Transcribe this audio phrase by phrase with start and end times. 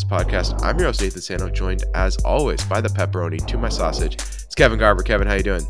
[0.00, 0.62] this podcast.
[0.62, 4.14] I'm your host Nathan Sano, joined as always by the pepperoni to my sausage.
[4.14, 5.02] It's Kevin Garber.
[5.02, 5.66] Kevin, how you doing?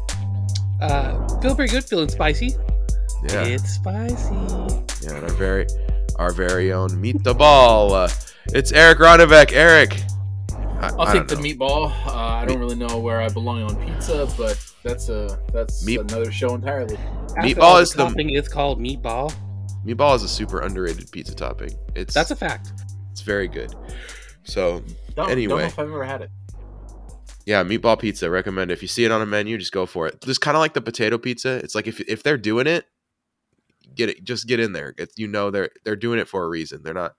[0.80, 1.84] Uh, feeling pretty good.
[1.84, 2.54] Feeling spicy.
[3.28, 4.34] Yeah, It's spicy.
[5.02, 5.14] yeah.
[5.16, 5.66] And our very,
[6.16, 7.92] our very own meet the ball.
[7.92, 8.08] Uh,
[8.54, 9.52] it's Eric Ronevek.
[9.52, 10.00] Eric,
[10.80, 11.42] I, I'll I take the know.
[11.42, 12.06] meatball.
[12.06, 16.00] Uh, I don't really know where I belong on pizza, but that's a that's Meat-
[16.00, 16.96] another show entirely.
[17.36, 18.30] Meatball all is the- thing.
[18.30, 19.34] It's called meatball.
[19.84, 21.72] Meatball is a super underrated pizza topping.
[21.94, 22.72] It's That's a fact.
[23.12, 23.74] it's very good.
[24.50, 24.82] So
[25.14, 25.48] Don't, Anyway.
[25.50, 26.30] don't know if I've ever had it.
[27.46, 28.28] yeah, meatball pizza.
[28.30, 30.20] Recommend if you see it on a menu, just go for it.
[30.22, 31.56] Just kind of like the potato pizza.
[31.56, 32.86] It's like if if they're doing it,
[33.94, 34.24] get it.
[34.24, 34.94] Just get in there.
[34.98, 36.82] It's, you know they're they're doing it for a reason.
[36.82, 37.14] They're not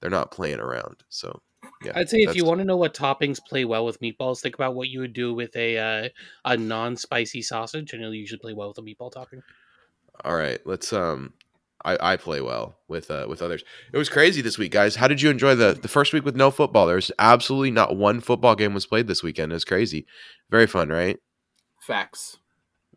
[0.00, 1.02] they're not playing around.
[1.08, 1.40] So
[1.84, 4.40] yeah, I'd say if you that's- want to know what toppings play well with meatballs,
[4.40, 6.08] think about what you would do with a uh,
[6.44, 9.42] a non-spicy sausage, and it'll usually play well with a meatball topping.
[10.24, 11.32] All right, let's um
[11.84, 13.64] I, I play well with uh with others.
[13.92, 14.96] It was crazy this week, guys.
[14.96, 16.86] How did you enjoy the the first week with no football?
[16.86, 19.52] There's absolutely not one football game was played this weekend.
[19.52, 20.06] It's crazy.
[20.50, 21.18] Very fun, right?
[21.80, 22.38] Facts.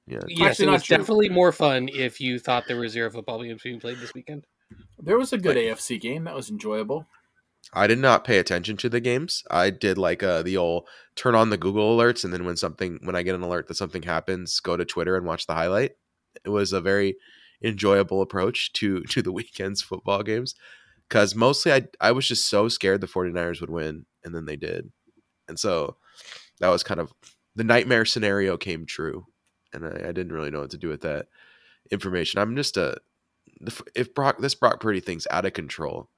[0.06, 0.20] Yeah.
[0.28, 0.98] Yes, it was true.
[0.98, 4.46] definitely more fun if you thought there were zero football games being played this weekend.
[5.00, 7.08] There was a good AFC game that was enjoyable.
[7.72, 9.44] I did not pay attention to the games.
[9.50, 13.00] I did like uh the old turn on the Google alerts and then when something
[13.04, 15.92] when I get an alert that something happens, go to Twitter and watch the highlight.
[16.44, 17.16] It was a very
[17.64, 20.56] enjoyable approach to to the weekend's football games
[21.10, 24.56] cuz mostly I I was just so scared the 49ers would win and then they
[24.56, 24.92] did.
[25.48, 25.98] And so
[26.60, 27.14] that was kind of
[27.56, 29.26] the nightmare scenario came true
[29.74, 31.28] and I, I didn't really know what to do with that
[31.92, 32.40] information.
[32.40, 32.98] I'm just a
[33.96, 36.10] if Brock this Brock Purdy thing's out of control.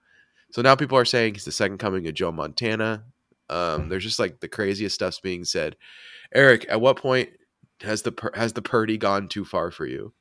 [0.52, 3.04] So now people are saying he's the second coming of Joe Montana.
[3.50, 5.76] Um, there's just like the craziest stuff's being said.
[6.34, 7.30] Eric, at what point
[7.82, 10.14] has the has the Purdy gone too far for you?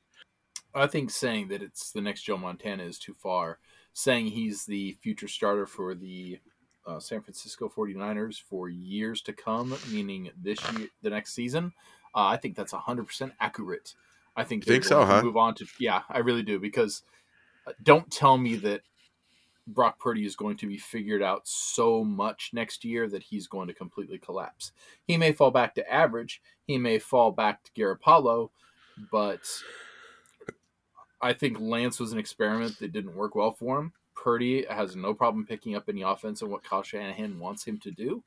[0.75, 3.59] I think saying that it's the next Joe Montana is too far.
[3.93, 6.39] Saying he's the future starter for the
[6.85, 11.71] uh, San Francisco 49ers for years to come, meaning this year, the next season,
[12.13, 13.93] uh, I think that's 100% accurate.
[14.35, 15.21] I think think so, huh?
[15.21, 17.03] Move on to yeah, I really do because
[17.65, 18.81] uh, don't tell me that
[19.67, 23.67] Brock Purdy is going to be figured out so much next year that he's going
[23.67, 24.73] to completely collapse.
[25.07, 26.41] He may fall back to average.
[26.67, 28.49] He may fall back to Garoppolo,
[29.09, 29.39] but
[31.25, 33.93] I think Lance was an experiment that didn't work well for him.
[34.15, 37.91] Purdy has no problem picking up any offense and what Kyle Shanahan wants him to
[37.91, 38.23] do.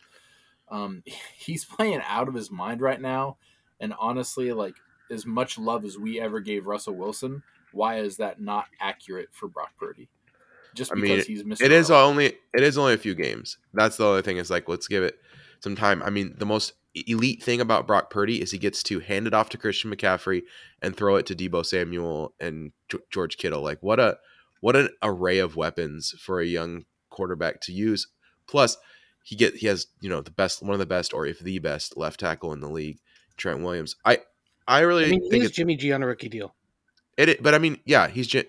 [0.69, 1.05] Um,
[1.37, 3.37] he's playing out of his mind right now,
[3.79, 4.75] and honestly, like
[5.11, 7.43] as much love as we ever gave Russell Wilson,
[7.73, 10.09] why is that not accurate for Brock Purdy?
[10.75, 11.63] Just I because mean, he's Mr.
[11.63, 13.59] It is only it is only a few games.
[13.75, 14.39] That's the only thing.
[14.39, 15.21] Is like let's give it
[15.61, 16.03] some time.
[16.03, 16.73] I mean, the most
[17.07, 20.43] elite thing about Brock Purdy is he gets to hand it off to Christian McCaffrey
[20.83, 22.73] and throw it to Deebo Samuel and
[23.11, 23.63] George Kittle.
[23.63, 24.19] Like what a
[24.61, 28.09] what an array of weapons for a young quarterback to use.
[28.47, 28.77] Plus,
[29.23, 31.59] he get he has you know the best one of the best or if the
[31.59, 32.99] best left tackle in the league,
[33.37, 33.97] Trent Williams.
[34.05, 34.21] I
[34.67, 36.55] I really I mean, think it's, Jimmy G on a rookie deal,
[37.17, 38.47] it, but I mean, yeah, he's just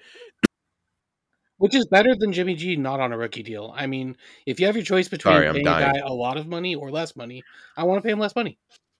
[1.59, 3.73] which is better than Jimmy G not on a rookie deal.
[3.77, 6.47] I mean, if you have your choice between Sorry, paying a guy a lot of
[6.47, 7.43] money or less money,
[7.77, 8.57] I want to pay him less money.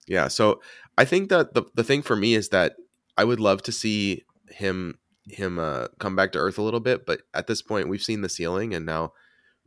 [0.08, 0.62] Yeah, so
[0.98, 2.76] I think that the the thing for me is that
[3.18, 7.06] I would love to see him him uh, come back to earth a little bit,
[7.06, 9.14] but at this point we've seen the ceiling, and now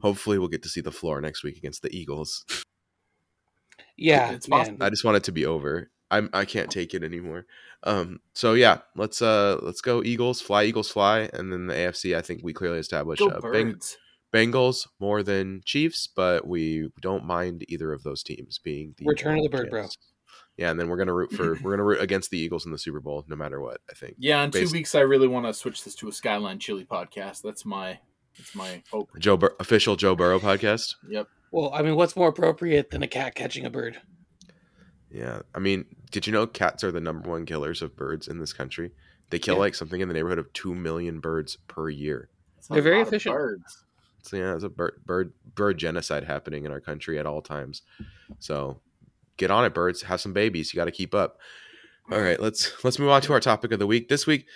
[0.01, 2.45] hopefully we'll get to see the floor next week against the Eagles.
[3.97, 4.59] Yeah, It's man.
[4.59, 4.83] possible.
[4.85, 5.91] I just want it to be over.
[6.13, 7.47] I'm I can't take it anymore.
[7.85, 12.17] Um, so yeah, let's uh let's go Eagles, fly Eagles, fly, and then the AFC.
[12.17, 13.97] I think we clearly established Go uh, Beng-
[14.33, 19.39] Bengals more than Chiefs, but we don't mind either of those teams being the Return
[19.39, 19.89] of the world bird, bro.
[20.59, 22.79] Yeah, and then we're gonna root for we're gonna root against the Eagles in the
[22.79, 23.81] Super Bowl, no matter what.
[23.91, 24.17] I think.
[24.19, 26.85] Yeah, in two based- weeks, I really want to switch this to a Skyline Chili
[26.85, 27.41] podcast.
[27.43, 27.99] That's my
[28.37, 29.11] that's my hope.
[29.19, 30.95] Joe Bur- official Joe Burrow podcast.
[31.09, 31.27] Yep.
[31.51, 34.01] Well, I mean, what's more appropriate than a cat catching a bird?
[35.13, 38.39] Yeah, I mean, did you know cats are the number one killers of birds in
[38.39, 38.93] this country?
[39.31, 39.61] They kill Yeah.
[39.61, 42.29] like something in the neighborhood of two million birds per year.
[42.71, 43.35] They're very efficient.
[43.35, 43.85] Birds.
[44.23, 47.83] So yeah, there's a bird bird bird genocide happening in our country at all times.
[48.39, 48.81] So
[49.37, 50.03] get on it, birds.
[50.03, 50.73] Have some babies.
[50.73, 51.39] You got to keep up.
[52.11, 54.09] All right, let's let's move on to our topic of the week.
[54.09, 54.47] This week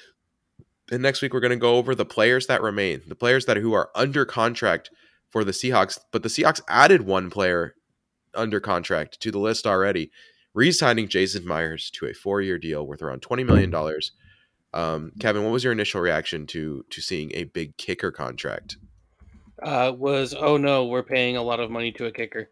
[0.91, 3.57] and next week we're going to go over the players that remain, the players that
[3.57, 4.91] who are under contract
[5.31, 5.99] for the Seahawks.
[6.13, 7.75] But the Seahawks added one player
[8.35, 10.11] under contract to the list already,
[10.57, 14.11] re-signing Jason Myers to a four-year deal worth around twenty million dollars.
[14.75, 18.79] Um, Kevin, what was your initial reaction to to seeing a big kicker contract?
[19.63, 22.51] Uh, was oh no, we're paying a lot of money to a kicker.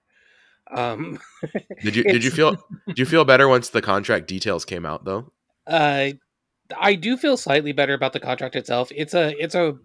[0.74, 1.18] Um,
[1.82, 2.56] Did you did you feel
[2.86, 5.32] did you feel better once the contract details came out though?
[5.66, 6.10] uh,
[6.76, 8.90] I do feel slightly better about the contract itself.
[8.94, 9.76] It's a it's a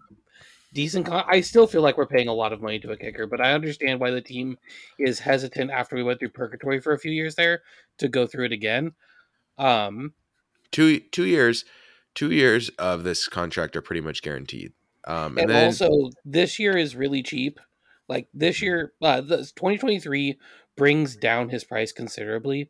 [0.72, 1.06] decent.
[1.06, 3.40] Con- I still feel like we're paying a lot of money to a kicker, but
[3.40, 4.58] I understand why the team
[4.98, 7.62] is hesitant after we went through purgatory for a few years there
[7.98, 8.92] to go through it again.
[9.58, 10.14] Um,
[10.70, 11.64] two two years,
[12.14, 14.72] two years of this contract are pretty much guaranteed.
[15.06, 17.58] Um, and, and then also, this year is really cheap.
[18.08, 20.38] Like this year, uh, the 2023
[20.76, 22.68] brings down his price considerably.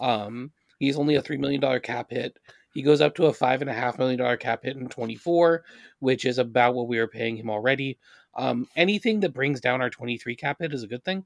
[0.00, 2.38] Um, he's only a three million dollar cap hit.
[2.72, 5.64] He goes up to a five and a half million dollar cap hit in 24,
[6.00, 7.98] which is about what we were paying him already.
[8.34, 11.24] Um, anything that brings down our 23 cap hit is a good thing.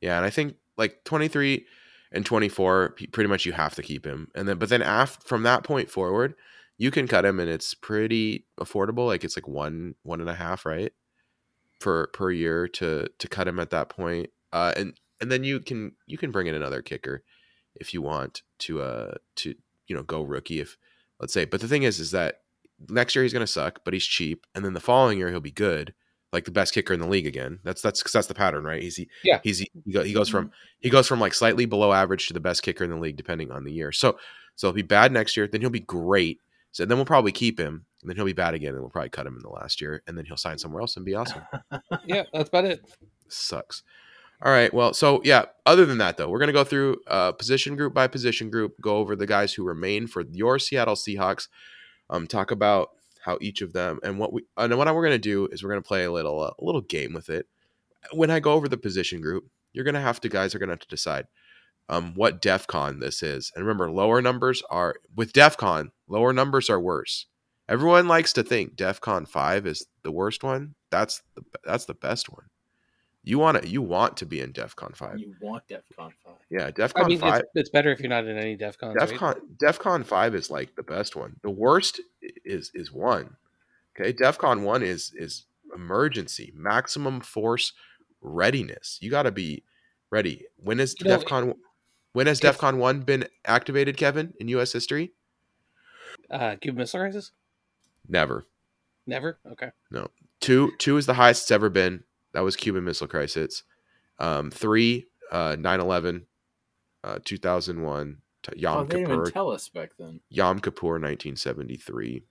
[0.00, 1.66] yeah, and I think like twenty three
[2.12, 5.26] and twenty four, pretty much you have to keep him, and then but then after
[5.26, 6.34] from that point forward,
[6.78, 9.06] you can cut him, and it's pretty affordable.
[9.06, 10.92] Like it's like one one and a half, right,
[11.80, 14.30] per per year to to cut him at that point.
[14.52, 17.22] Uh, and and then you can you can bring in another kicker
[17.74, 19.54] if you want to uh to
[19.86, 20.76] you know go rookie if
[21.20, 21.44] let's say.
[21.44, 22.42] But the thing is, is that
[22.88, 25.40] next year he's going to suck, but he's cheap, and then the following year he'll
[25.40, 25.94] be good,
[26.32, 27.58] like the best kicker in the league again.
[27.64, 28.82] That's that's because that's the pattern, right?
[28.82, 29.40] He's he, Yeah.
[29.42, 30.54] he's he, he goes from mm-hmm.
[30.80, 33.50] he goes from like slightly below average to the best kicker in the league depending
[33.50, 33.92] on the year.
[33.92, 34.18] So
[34.54, 36.40] so he'll be bad next year, then he'll be great.
[36.72, 39.08] So then we'll probably keep him, and then he'll be bad again, and we'll probably
[39.08, 41.40] cut him in the last year, and then he'll sign somewhere else and be awesome.
[42.06, 42.80] yeah, that's about it.
[43.28, 43.82] Sucks.
[44.42, 44.72] All right.
[44.72, 45.46] Well, so yeah.
[45.64, 48.98] Other than that, though, we're gonna go through uh, position group by position group, go
[48.98, 51.48] over the guys who remain for your Seattle Seahawks,
[52.10, 52.90] um, talk about
[53.22, 55.82] how each of them and what we and what we're gonna do is we're gonna
[55.82, 57.46] play a little uh, a little game with it.
[58.12, 60.80] When I go over the position group, you're gonna have to guys are gonna have
[60.80, 61.26] to decide
[61.88, 63.52] um, what DEF CON this is.
[63.54, 67.26] And remember, lower numbers are with DEF CON, lower numbers are worse.
[67.68, 70.74] Everyone likes to think DEF CON five is the worst one.
[70.90, 72.44] That's the that's the best one.
[73.26, 75.18] You want to you want to be in DEF CON five.
[75.18, 76.36] You want DEFCON five?
[76.48, 77.40] Yeah, DEF I mean, five.
[77.40, 78.94] it's, it's better if you're not in any DEF CON.
[79.58, 81.34] DEF CON five is like the best one.
[81.42, 82.00] The worst
[82.44, 83.34] is is one.
[83.98, 87.72] Okay, DEF CON one is is emergency, maximum force
[88.20, 88.98] readiness.
[89.02, 89.64] You got to be
[90.12, 90.46] ready.
[90.56, 91.54] When is You know, DEF CON?
[92.12, 94.72] When has if- DEF CON one been activated, Kevin, in U.S.
[94.72, 95.10] history?
[96.30, 97.32] Uh, Cuban Missile Crisis?
[98.08, 98.46] Never.
[99.04, 99.40] Never?
[99.50, 99.70] Okay.
[99.90, 100.10] No.
[100.40, 102.04] Two two is the highest it's ever been.
[102.36, 103.62] That was Cuban Missile Crisis.
[104.18, 106.24] Um, three, uh, 9-11,
[107.02, 108.18] uh, 2001,
[108.56, 110.20] Yom Oh, they didn't even Kippur, tell us back then.
[110.28, 112.24] Yom Kippur, 1973.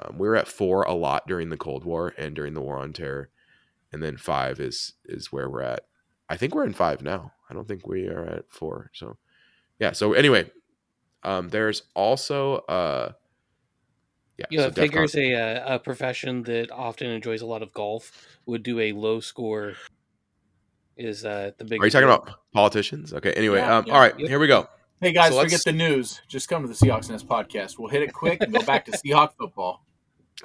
[0.00, 2.76] Um, we were at four a lot during the Cold War and during the War
[2.76, 3.30] on Terror,
[3.92, 5.86] and then five is is where we're at.
[6.28, 7.30] I think we're in five now.
[7.48, 8.90] I don't think we are at four.
[8.92, 9.16] So,
[9.78, 9.92] yeah.
[9.92, 10.50] So anyway,
[11.22, 13.12] um, there's also uh,
[14.38, 14.46] yeah.
[14.50, 17.62] You know, so it DEF figures a, uh, a profession that often enjoys a lot
[17.62, 19.74] of golf would do a low score
[20.96, 21.80] is uh, the big.
[21.80, 23.12] Are you talking about politicians?
[23.12, 23.32] Okay.
[23.32, 24.18] Anyway, Yeah, um, yeah, all right.
[24.18, 24.28] yep.
[24.28, 24.68] Here we go.
[25.00, 26.20] Hey guys, So forget the news.
[26.28, 27.78] Just come to the Seahawks Nest podcast.
[27.78, 29.84] We'll hit it quick and go back to Seahawk football.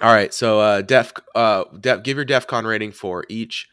[0.02, 3.68] All right, so uh, def, uh, def, give your DefCon rating for each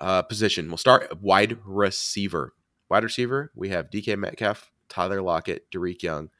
[0.00, 0.68] uh, position.
[0.68, 2.54] We'll start wide receiver.
[2.90, 6.30] Wide receiver, we have DK Metcalf, Tyler Lockett, Dareke Young,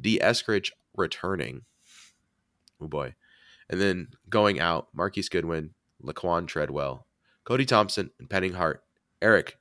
[0.00, 0.20] D.
[0.22, 1.62] Eskridge returning.
[2.80, 3.14] Oh boy,
[3.68, 5.70] and then going out, Marquise Goodwin,
[6.02, 7.06] Laquan Treadwell,
[7.44, 8.82] Cody Thompson, and Penny Hart.
[9.20, 9.58] Eric,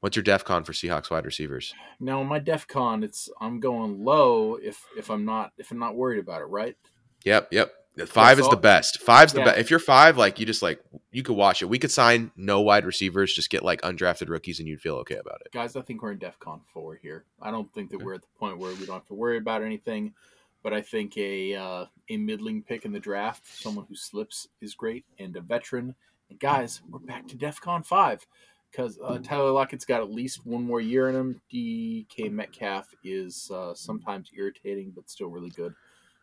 [0.00, 1.74] what's your DefCon for Seahawks wide receivers?
[1.98, 6.18] Now my DefCon, it's I'm going low if if I'm not if I'm not worried
[6.20, 6.76] about it, right?
[7.24, 7.72] Yep, yep.
[8.06, 9.00] Five That's is the best.
[9.00, 9.46] Five's the Yeah.
[9.46, 9.58] best.
[9.58, 11.66] If you're five, like you just like you could watch it.
[11.66, 15.16] We could sign no wide receivers, just get like undrafted rookies, and you'd feel okay
[15.16, 15.52] about it.
[15.52, 17.24] Guys, I think we're in DefCon four here.
[17.42, 19.62] I don't think that we're at the point where we don't have to worry about
[19.62, 20.14] anything.
[20.62, 24.74] But I think a uh, a middling pick in the draft, someone who slips, is
[24.74, 25.94] great, and a veteran.
[26.28, 28.26] And guys, we're back to DefCon five
[28.70, 31.40] because uh, Tyler Lockett's got at least one more year in him.
[31.52, 35.74] DK Metcalf is uh, sometimes irritating, but still really good.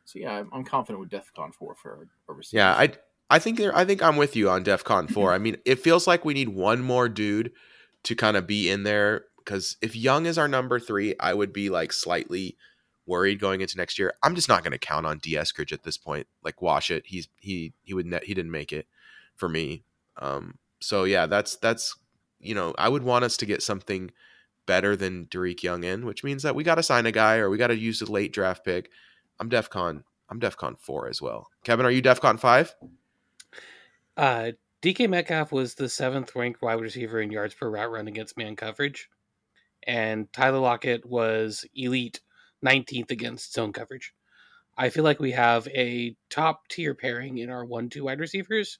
[0.05, 2.41] So yeah, I'm, I'm confident with DefCon four for our.
[2.51, 2.93] Yeah, I
[3.29, 3.75] I think there.
[3.75, 5.33] I think I'm with you on DefCon four.
[5.33, 7.51] I mean, it feels like we need one more dude
[8.03, 11.51] to kind of be in there because if Young is our number three, I would
[11.51, 12.57] be like slightly
[13.07, 14.13] worried going into next year.
[14.21, 15.33] I'm just not going to count on D.
[15.33, 16.27] Eskridge at this point.
[16.43, 17.03] Like wash it.
[17.07, 18.87] He's he he would net he didn't make it
[19.35, 19.83] for me.
[20.17, 20.59] Um.
[20.79, 21.95] So yeah, that's that's
[22.39, 24.11] you know I would want us to get something
[24.67, 27.49] better than Dareke Young in, which means that we got to sign a guy or
[27.49, 28.91] we got to use a late draft pick.
[29.39, 30.03] I'm DefCon.
[30.29, 31.47] I'm DefCon four as well.
[31.63, 32.75] Kevin, are you DefCon five?
[34.15, 38.37] Uh, DK Metcalf was the seventh ranked wide receiver in yards per route run against
[38.37, 39.09] man coverage,
[39.83, 42.19] and Tyler Lockett was elite
[42.65, 44.13] 19th against zone coverage.
[44.77, 48.77] I feel like we have a top tier pairing in our one two wide receivers.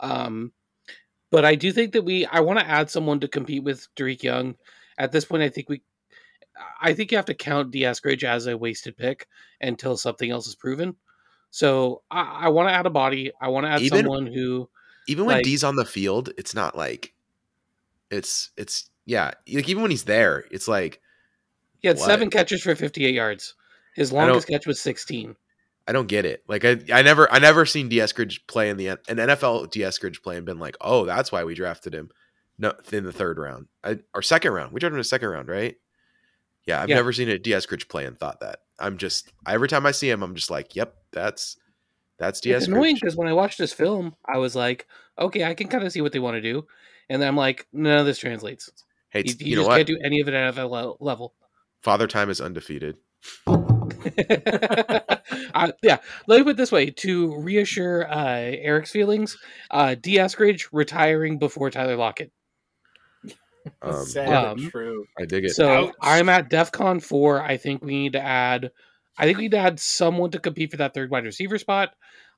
[0.00, 0.52] Um,
[1.30, 4.22] but I do think that we I want to add someone to compete with Dareke
[4.22, 4.56] Young.
[4.98, 5.82] At this point, I think we
[6.80, 7.80] I think you have to count D.
[7.80, 9.26] Eskridge as a wasted pick
[9.60, 10.96] until something else is proven.
[11.50, 13.32] So I, I want to add a body.
[13.40, 14.68] I want to add Even- someone who
[15.08, 17.14] even when Like- D's on the field, it's not like
[18.10, 19.32] it's it's yeah.
[19.50, 21.00] Like even when he's there, it's like
[21.82, 22.06] He had What?
[22.06, 23.54] seven catches for 58 yards.
[23.94, 25.36] His longest catch was 16.
[25.86, 26.44] I don't get it.
[26.48, 27.96] Like I, I never, I never seen D.
[27.98, 29.80] Eskridge play in the an NFL D.
[29.80, 32.08] Eskridge play and been like, oh, that's why we drafted him.
[32.56, 34.72] No, in the third round I, or second round.
[34.72, 35.74] We drafted him in the second round, right?
[36.66, 36.94] Yeah, I've Yeah.
[36.96, 37.50] never seen a D.
[37.50, 38.60] Eskridge play and thought that.
[38.78, 41.56] I'm just every time I see him, I'm just like, yep, that's
[42.18, 42.52] that's D.
[42.52, 44.86] It's annoying because when I watched this film, I was like,
[45.18, 46.64] okay, I can kind of see what they want to do.
[47.08, 48.70] And then I'm like, none of this translates.
[49.10, 51.34] Hey, You, you you know just can't do any of it at NFL level.
[51.82, 52.96] Father Time is undefeated.
[53.46, 53.60] uh,
[55.82, 59.38] yeah, let me put it this way to reassure uh, Eric's feelings.
[59.70, 60.16] Uh, D.
[60.16, 62.32] Eskridge retiring before Tyler Lockett.
[63.80, 65.06] Um, Sad Um, true.
[65.18, 65.50] I dig it.
[65.50, 65.94] So Ouch.
[66.00, 67.40] I'm at DEFCON four.
[67.42, 68.70] I think we need to add.
[69.18, 71.90] I think we need to add someone to compete for that third wide receiver spot.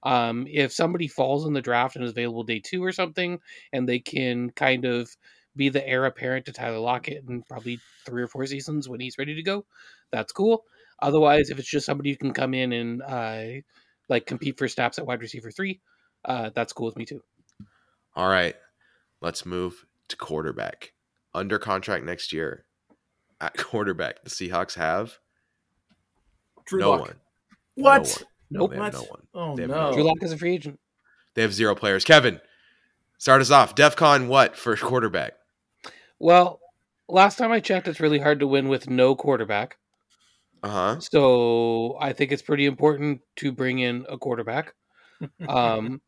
[0.02, 3.38] Um, if somebody falls in the draft and is available day two or something,
[3.72, 5.10] and they can kind of
[5.56, 9.18] be the heir apparent to Tyler Lockett in probably three or four seasons when he's
[9.18, 9.64] ready to go,
[10.10, 10.64] that's cool.
[11.00, 13.60] Otherwise, if it's just somebody who can come in and uh,
[14.08, 15.80] like compete for snaps at wide receiver three,
[16.24, 17.20] uh, that's cool with me too.
[18.16, 18.54] All right,
[19.20, 20.92] let's move to quarterback.
[21.34, 22.64] Under contract next year
[23.40, 25.18] at quarterback, the Seahawks have
[26.66, 27.00] Drew no Lock.
[27.00, 27.16] one.
[27.74, 28.24] What?
[28.50, 28.70] No one.
[28.70, 28.70] Nope.
[28.70, 28.92] They have What?
[28.94, 29.26] no one.
[29.34, 29.66] Oh no!
[29.66, 30.78] no- Drew Lock is a free agent.
[31.34, 32.04] They have zero players.
[32.04, 32.40] Kevin,
[33.18, 33.74] start us off.
[33.74, 35.34] DEFCON what for quarterback?
[36.24, 36.60] Well,
[37.06, 39.76] last time I checked, it's really hard to win with no quarterback.
[40.62, 41.00] Uh huh.
[41.00, 44.74] So I think it's pretty important to bring in a quarterback.
[45.48, 46.00] Um,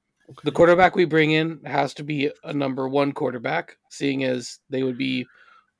[0.43, 4.83] the quarterback we bring in has to be a number one quarterback, seeing as they
[4.83, 5.27] would be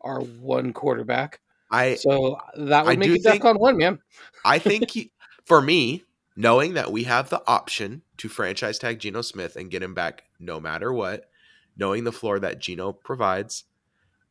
[0.03, 1.41] our one quarterback.
[1.71, 3.99] I So that would I make it think- DEFCON one, man.
[4.45, 5.13] I think he,
[5.47, 6.05] for me,
[6.37, 10.25] knowing that we have the option to franchise tag Geno Smith and get him back
[10.39, 11.31] no matter what,
[11.77, 13.65] knowing the floor that Geno provides,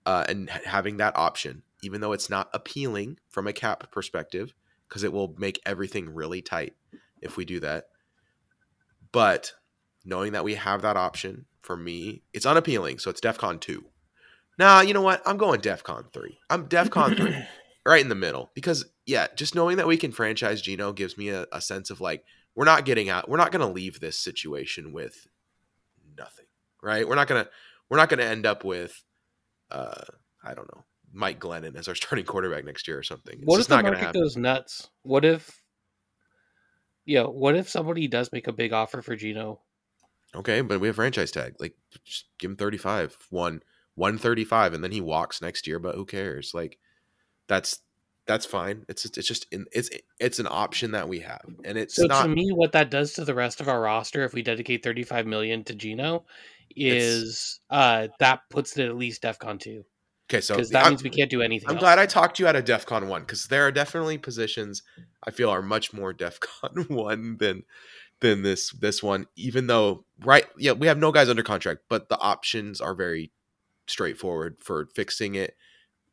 [0.06, 4.54] uh, and ha- having that option, even though it's not appealing from a cap perspective,
[4.88, 6.74] because it will make everything really tight
[7.22, 7.88] if we do that.
[9.12, 9.54] But
[10.04, 13.00] knowing that we have that option, for me, it's unappealing.
[13.00, 13.84] So it's DEFCON 2.
[14.60, 15.22] Nah, you know what?
[15.26, 16.38] I'm going DEFCON 3.
[16.50, 17.36] I'm DEFCON 3
[17.86, 21.30] right in the middle because yeah just knowing that we can franchise geno gives me
[21.30, 22.24] a, a sense of like
[22.56, 25.28] we're not getting out we're not going to leave this situation with
[26.18, 26.46] nothing
[26.82, 27.50] right we're not going to
[27.90, 29.04] we're not going to end up with
[29.72, 30.04] uh
[30.44, 33.60] i don't know mike glennon as our starting quarterback next year or something it's what
[33.60, 34.90] if the market goes nuts?
[35.04, 35.62] What if,
[37.06, 39.62] yeah, what if somebody does make a big offer for Geno?
[40.36, 43.62] okay but we have franchise tag like just give him 35 one
[43.96, 46.78] 135 and then he walks next year but who cares like
[47.48, 47.80] that's
[48.28, 51.78] that's fine it's just, it's just in, it's it's an option that we have and
[51.78, 54.34] it's So not to me, what that does to the rest of our roster, if
[54.34, 56.26] we dedicate 35 million to Geno,
[56.76, 59.84] is uh that puts it at least DEFCON two
[60.30, 61.70] okay so because that I'm- means we can't do anything.
[61.70, 61.82] I'm else.
[61.82, 64.82] glad I talked to you out of DEF CON 1 because there are definitely positions
[65.24, 67.64] I feel are much more DEF CON 1 than
[68.22, 72.08] than this this one, even though right yeah, we have no guys under contract, but
[72.10, 73.32] the options are very
[73.88, 75.56] straightforward for fixing it.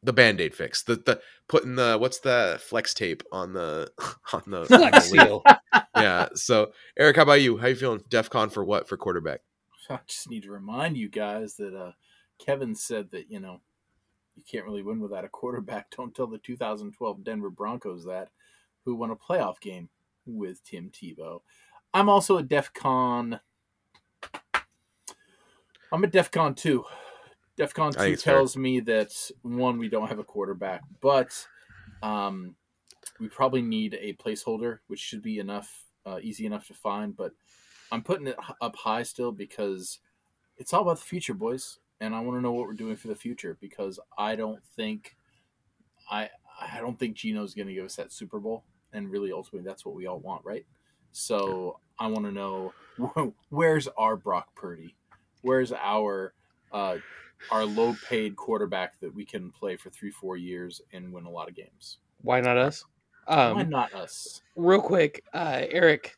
[0.05, 0.83] The band-aid fix.
[0.83, 3.93] The the putting the what's the flex tape on the
[4.33, 5.27] on the, on Flex the lead.
[5.27, 5.43] seal.
[5.97, 6.29] Yeah.
[6.35, 7.59] So Eric, how about you?
[7.59, 8.03] How you feeling?
[8.09, 9.41] DEF CON for what for quarterback?
[9.93, 11.93] I just need to remind you guys that uh,
[12.39, 13.61] Kevin said that you know
[14.35, 15.91] you can't really win without a quarterback.
[15.97, 18.29] Don't tell the 2012 Denver Broncos that,
[18.85, 19.89] who won a playoff game
[20.27, 21.41] with Tim Tebow.
[21.95, 23.39] I'm also a DefCon.
[25.93, 26.85] I'm a DefCon two.
[27.59, 28.35] DefCon I think two it's fair.
[28.35, 31.47] tells me that one we don't have a quarterback, but
[32.03, 32.57] um,
[33.21, 37.15] we probably need a placeholder, which should be enough, uh, easy enough to find.
[37.15, 37.33] But
[37.93, 39.99] I'm putting it up high still because
[40.57, 43.09] it's all about the future, boys, and I want to know what we're doing for
[43.09, 45.15] the future because I don't think
[46.11, 46.31] I
[46.61, 49.85] I don't think Geno's going to give us that Super Bowl, and really ultimately that's
[49.85, 50.65] what we all want, right?
[51.13, 52.73] So I want to know
[53.51, 54.97] where's our Brock Purdy,
[55.43, 56.33] where's our
[56.73, 56.97] uh,
[57.51, 61.31] our low paid quarterback that we can play for three four years and win a
[61.31, 61.99] lot of games.
[62.23, 62.85] Why not us?
[63.27, 64.41] Why Um, not us?
[64.57, 66.17] real quick, uh, Eric,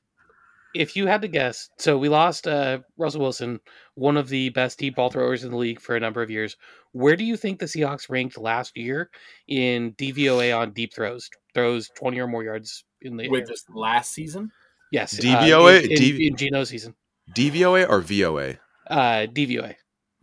[0.74, 3.60] if you had to guess, so we lost uh, Russell Wilson,
[3.94, 6.56] one of the best deep ball throwers in the league for a number of years.
[6.92, 9.10] Where do you think the Seahawks ranked last year
[9.48, 13.46] in DVOA on deep throws, throws twenty or more yards in the Wait, air?
[13.46, 14.50] this last season?
[14.92, 15.78] Yes, DVOA?
[15.78, 16.94] uh, in, in, D- in Geno's season.
[17.34, 18.58] DVOA or VOA?
[18.88, 19.74] Uh, DVOA.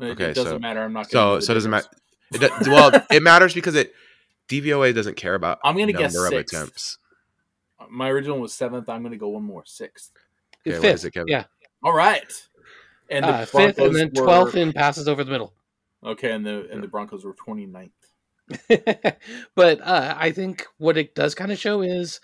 [0.01, 0.81] Okay, it doesn't so- matter.
[0.81, 1.09] I'm not.
[1.09, 1.87] So gonna do so it doesn't matter.
[2.33, 3.93] It, well, it matters because it
[4.47, 6.97] DVOA doesn't care about I'm gonna number guess of attempts.
[7.89, 8.87] My original was seventh.
[8.89, 10.11] I'm going to go one more, sixth.
[10.67, 10.95] Okay, Fifth.
[10.95, 11.27] is it, Kevin?
[11.27, 11.45] Yeah.
[11.83, 12.31] All right.
[13.09, 15.53] And uh, fifth, and then were- twelfth in passes over the middle.
[16.03, 17.91] Okay, and the and the Broncos were 29th.
[19.55, 22.19] but uh, I think what it does kind of show is,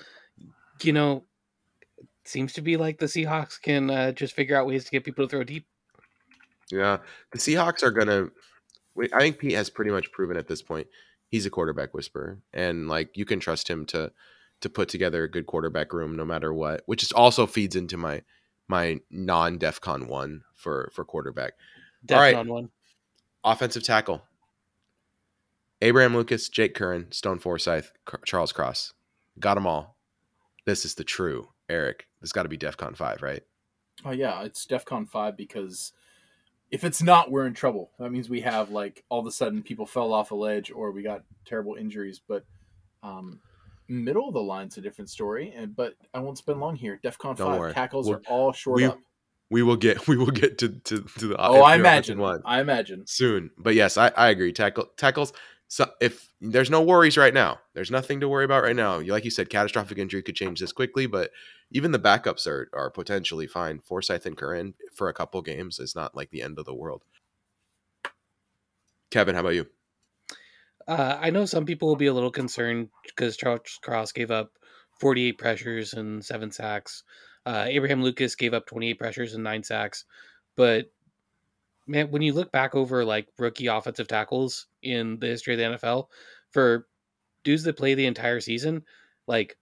[0.82, 1.24] you know,
[1.98, 5.04] it seems to be like the Seahawks can uh, just figure out ways to get
[5.04, 5.68] people to throw deep.
[6.72, 6.98] Yeah,
[7.32, 8.30] the Seahawks are gonna.
[9.14, 10.88] I think Pete has pretty much proven at this point
[11.30, 14.12] he's a quarterback whisperer, and like you can trust him to
[14.62, 16.82] to put together a good quarterback room no matter what.
[16.86, 18.22] Which is also feeds into my
[18.68, 21.54] my non DefCon one for for quarterback
[22.12, 22.32] All right.
[22.32, 22.70] Definitely one.
[23.44, 24.24] offensive tackle.
[25.82, 28.94] Abraham Lucas, Jake Curhan, Stone Forsyth, Car- Charles Cross,
[29.40, 29.96] got them all.
[30.66, 32.08] This is the true Eric.
[32.20, 33.44] This got to be DefCon five, right?
[34.04, 35.94] Oh yeah, it's DefCon five because
[36.72, 37.92] if it's not, we're in trouble.
[38.00, 40.92] That means we have like all of a sudden people fell off a ledge or
[40.92, 42.20] we got terrible injuries.
[42.28, 42.44] But
[43.04, 43.40] um,
[43.88, 45.54] middle of the line's a different story.
[45.56, 47.00] And but I won't spend long here.
[47.04, 47.74] DefCon Don't five worry.
[47.74, 49.00] tackles We'll- are all short we- up.
[49.50, 52.20] We will get we will get to to, to the Oh, I imagine.
[52.20, 52.42] one.
[52.46, 53.06] I imagine.
[53.08, 53.52] soon.
[53.58, 54.52] But yes, I, I agree.
[54.52, 55.32] Tackle tackles.
[55.70, 59.00] So if there's no worries right now, there's nothing to worry about right now.
[59.00, 61.32] You like you said, catastrophic injury could change this quickly, but
[61.72, 63.80] even the backups are are potentially fine.
[63.80, 67.04] Forsyth and Curhan for a couple games is not like the end of the world.
[69.12, 69.68] Kevin, how about you?
[70.88, 74.52] Uh, I know some people will be a little concerned because Charles Cross gave up
[75.00, 77.04] 48 pressures and seven sacks.
[77.46, 80.06] Uh, Abraham Lucas gave up 28 pressures and nine sacks.
[80.56, 80.92] But
[81.88, 85.78] man, when you look back over like rookie offensive tackles in the history of the
[85.78, 86.08] NFL,
[86.52, 86.88] for
[87.44, 88.84] dudes that play the entire season,
[89.28, 89.58] like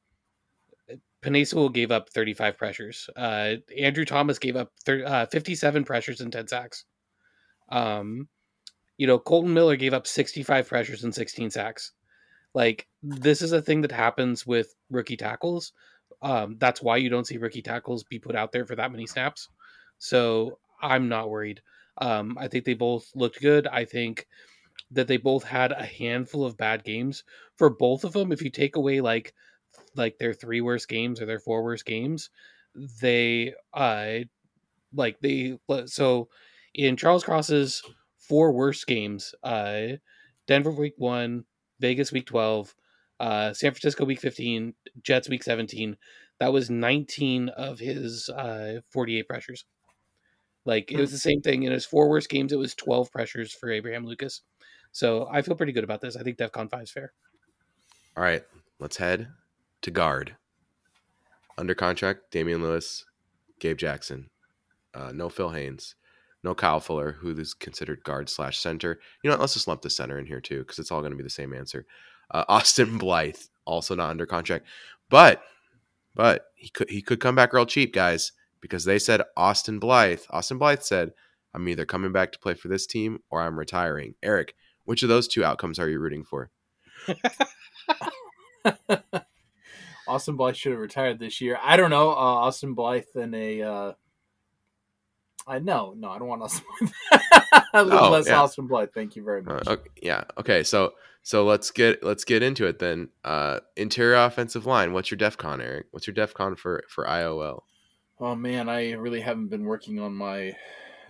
[1.23, 3.09] Penei Sewell gave up 35 pressures.
[3.15, 6.85] Uh, Andrew Thomas gave up thir- uh, 57 pressures and 10 sacks.
[7.69, 8.27] Um,
[8.97, 11.91] you know, Kolton Miller gave up 65 pressures and 16 sacks.
[12.53, 15.73] Like this is a thing that happens with rookie tackles.
[16.21, 19.05] Um, that's why you don't see rookie tackles be put out there for that many
[19.05, 19.49] snaps.
[19.97, 21.61] So I'm not worried.
[21.97, 23.67] Um, I think they both looked good.
[23.67, 24.27] I think
[24.91, 27.23] that they both had a handful of bad games
[27.57, 28.31] for both of them.
[28.31, 29.33] If you take away like
[29.95, 32.29] like their three worst games or their four worst games,
[33.01, 34.19] they uh
[34.93, 36.29] like they so
[36.73, 37.81] in Charles Cross's
[38.27, 39.97] four worst games, uh
[40.47, 41.45] Denver week one,
[41.79, 42.75] Vegas week twelve,
[43.19, 45.97] uh San Francisco week fifteen, Jets week seventeen.
[46.39, 49.65] That was nineteen of his uh forty eight pressures.
[50.65, 52.51] Like it was the same thing in his four worst games.
[52.51, 54.41] It was twelve pressures for Abraham Lucas.
[54.91, 56.15] So I feel pretty good about this.
[56.15, 57.13] I think DefCon five is fair.
[58.17, 58.43] All right,
[58.79, 59.27] let's head
[59.81, 60.37] to guard.
[61.57, 63.05] Under contract, Damien Lewis,
[63.59, 64.29] Gabe Jackson,
[64.93, 65.95] uh, no Phil Haynes,
[66.45, 68.99] no Kyle Fuller, who is considered guard slash center.
[69.23, 71.17] You know, let's just lump the center in here too, because it's all going to
[71.17, 71.85] be the same answer.
[72.31, 74.65] Uh, Austin Blythe, also not under contract,
[75.09, 75.41] but
[76.13, 78.31] but he could he could come back real cheap, guys,
[78.61, 80.21] because they said Austin Blythe.
[80.29, 81.11] Austin Blythe said,
[81.53, 84.55] "I'm either coming back to play for this team or I'm retiring." Eric,
[84.85, 86.51] which of those two outcomes are you rooting for?
[90.07, 91.57] Austin Blythe should have retired this year.
[91.61, 92.11] I don't know.
[92.11, 93.61] Uh, Austin Blythe and a.
[93.63, 93.93] Uh,
[95.47, 97.21] I no, no, I don't want Austin Blythe.
[97.73, 98.41] a little Oh, less yeah.
[98.41, 98.89] Austin Blythe.
[98.93, 99.67] Thank you very Uh, much.
[99.67, 100.23] okay, yeah.
[100.39, 100.63] Okay.
[100.63, 103.09] So so let's get let's get into it then.
[103.23, 104.93] Uh, interior offensive line.
[104.93, 105.87] What's your DefCon, Eric?
[105.91, 107.61] What's your DefCon for for IOL?
[108.19, 110.53] Oh man, I really haven't been working on my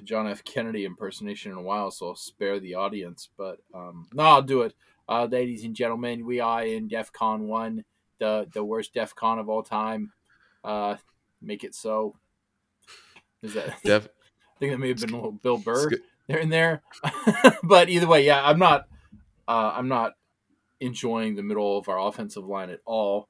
[0.03, 0.43] John F.
[0.43, 3.29] Kennedy impersonation in a while, so I'll spare the audience.
[3.37, 4.73] But um, no, I'll do it.
[5.07, 7.85] Uh, ladies and gentlemen, we are in DEF CON 1,
[8.19, 10.11] the, the worst DEF CON of all time.
[10.63, 10.95] Uh,
[11.43, 12.15] make it so.
[13.43, 13.75] Is that?
[13.83, 14.09] Def.
[14.55, 15.89] I think that may have been a little Bill it's Burr
[16.27, 16.81] there and there.
[17.63, 18.87] but either way, yeah, I'm not.
[19.47, 20.13] Uh, I'm not
[20.79, 23.29] enjoying the middle of our offensive line at all.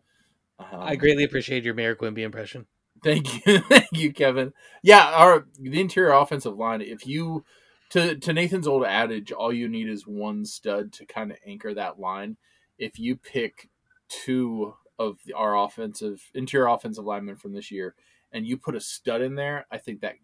[0.59, 2.67] Um, I greatly appreciate your Mayor Quimby impression.
[3.03, 4.53] Thank you, thank you, Kevin.
[4.81, 6.81] Yeah, our the interior offensive line.
[6.81, 7.43] If you
[7.89, 11.73] to to Nathan's old adage, all you need is one stud to kind of anchor
[11.73, 12.37] that line.
[12.77, 13.69] If you pick
[14.07, 17.95] two of the, our offensive interior offensive linemen from this year,
[18.31, 20.15] and you put a stud in there, I think that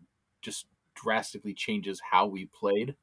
[0.42, 0.66] just
[1.02, 2.96] drastically changes how we played.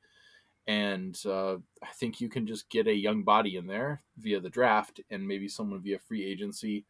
[0.66, 4.50] And uh, I think you can just get a young body in there via the
[4.50, 6.84] draft, and maybe someone via free agency.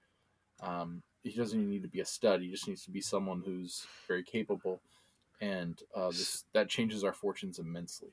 [0.60, 2.40] Um, he doesn't even need to be a stud.
[2.40, 4.80] He just needs to be someone who's very capable,
[5.40, 8.08] and uh, this that changes our fortunes immensely.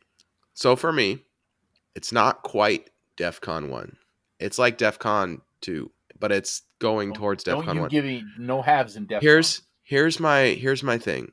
[0.53, 1.23] So for me,
[1.95, 3.97] it's not quite DefCon one.
[4.39, 7.89] It's like DefCon two, but it's going towards Don't DefCon you one.
[7.89, 9.23] give me no halves in depth.
[9.23, 11.31] here's here's my here's my thing.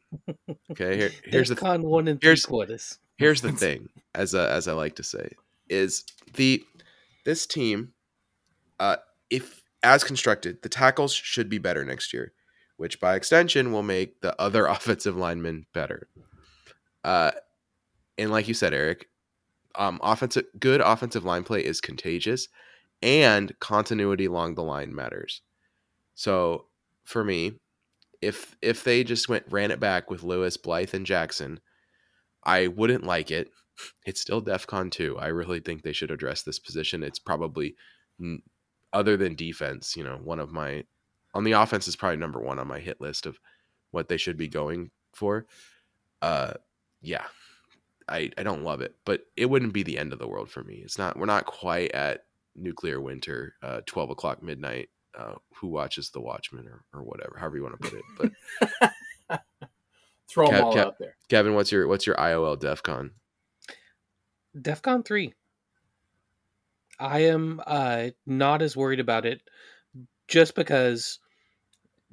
[0.71, 2.99] Okay, here, here's the DEFCON one and three here's- quarters.
[3.17, 5.29] here's the thing as a, as i like to say
[5.69, 6.63] is the
[7.25, 7.93] this team
[8.79, 8.97] uh
[9.31, 12.33] if as constructed the tackles should be better next year
[12.77, 16.09] which by extension will make the other offensive linemen better
[17.05, 17.33] Uh,
[18.19, 19.09] and like you said, Eric,
[19.75, 22.47] um, offensive good offensive line play is contagious,
[23.03, 25.43] and continuity along the line matters.
[26.15, 26.67] So
[27.05, 27.59] for me,
[28.23, 31.61] if if they just went ran it back with Lewis, Blythe, and Jackson,
[32.45, 33.51] I wouldn't like it.
[34.07, 35.19] It's still DEFCON two.
[35.19, 37.03] I really think they should address this position.
[37.03, 37.75] It's probably
[38.93, 40.85] other than defense, you know, one of my
[41.35, 43.39] on the offense is probably number one on my hit list of
[43.91, 45.47] what they should be going for.
[46.21, 46.55] Uh,
[47.01, 47.25] yeah,
[48.09, 50.63] I I don't love it, but it wouldn't be the end of the world for
[50.63, 50.81] me.
[50.85, 51.19] It's not.
[51.19, 54.91] We're not quite at nuclear winter, uh, twelve o'clock midnight.
[55.17, 58.33] Uh, who watches the Watchmen or, or whatever, however you want to put it.
[59.29, 59.43] But
[60.29, 61.17] throw them all out there.
[61.29, 63.11] Kevin, what's your what's your IOL DefCon?
[64.57, 65.35] DefCon three.
[66.99, 69.43] I am uh, not as worried about it,
[70.29, 71.19] just because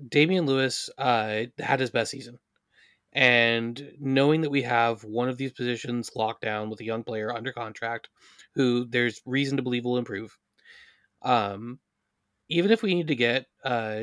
[0.07, 2.39] Damien Lewis uh, had his best season.
[3.11, 7.33] And knowing that we have one of these positions locked down with a young player
[7.33, 8.09] under contract
[8.55, 10.37] who there's reason to believe will improve.
[11.21, 11.79] Um,
[12.49, 14.01] even if we need to get uh,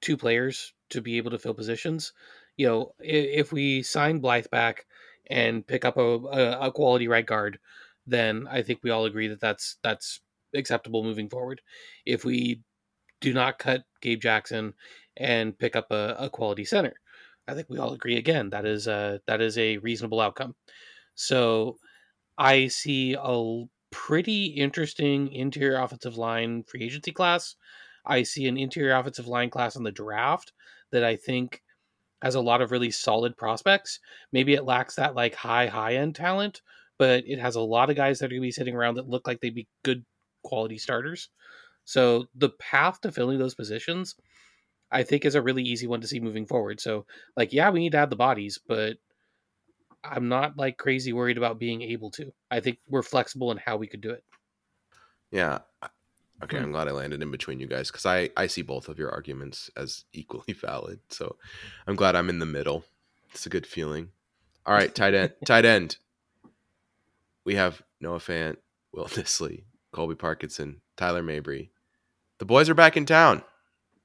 [0.00, 2.12] two players to be able to fill positions,
[2.56, 4.86] you know, if, if we sign Blythe back
[5.30, 7.58] and pick up a, a, a, quality right guard,
[8.06, 10.20] then I think we all agree that that's that's
[10.54, 11.60] acceptable moving forward.
[12.04, 12.62] If we
[13.20, 14.74] do not cut Gabe Jackson
[15.16, 16.94] and pick up a, a quality center,
[17.48, 20.54] I think we all agree again that is a that is a reasonable outcome.
[21.14, 21.78] So
[22.36, 27.54] I see a pretty interesting interior offensive line free agency class.
[28.04, 30.52] I see an interior offensive line class in the draft
[30.90, 31.62] that I think
[32.20, 34.00] has a lot of really solid prospects.
[34.32, 36.60] Maybe it lacks that like high high end talent,
[36.98, 39.08] but it has a lot of guys that are going to be sitting around that
[39.08, 40.04] look like they'd be good
[40.42, 41.30] quality starters.
[41.84, 44.16] So the path to filling those positions
[44.90, 46.80] I think is a really easy one to see moving forward.
[46.80, 48.96] So like yeah, we need to add the bodies, but
[50.04, 52.32] I'm not like crazy worried about being able to.
[52.50, 54.22] I think we're flexible in how we could do it.
[55.30, 55.60] Yeah.
[56.42, 56.64] Okay, hmm.
[56.64, 59.10] I'm glad I landed in between you guys because I I see both of your
[59.10, 61.00] arguments as equally valid.
[61.08, 61.36] So
[61.86, 62.84] I'm glad I'm in the middle.
[63.32, 64.10] It's a good feeling.
[64.66, 65.32] All right, tight end.
[65.44, 65.96] tight end.
[67.44, 68.56] We have Noah Fant,
[68.92, 71.70] Will Dissly, Colby Parkinson, Tyler Mabry.
[72.38, 73.42] The boys are back in town.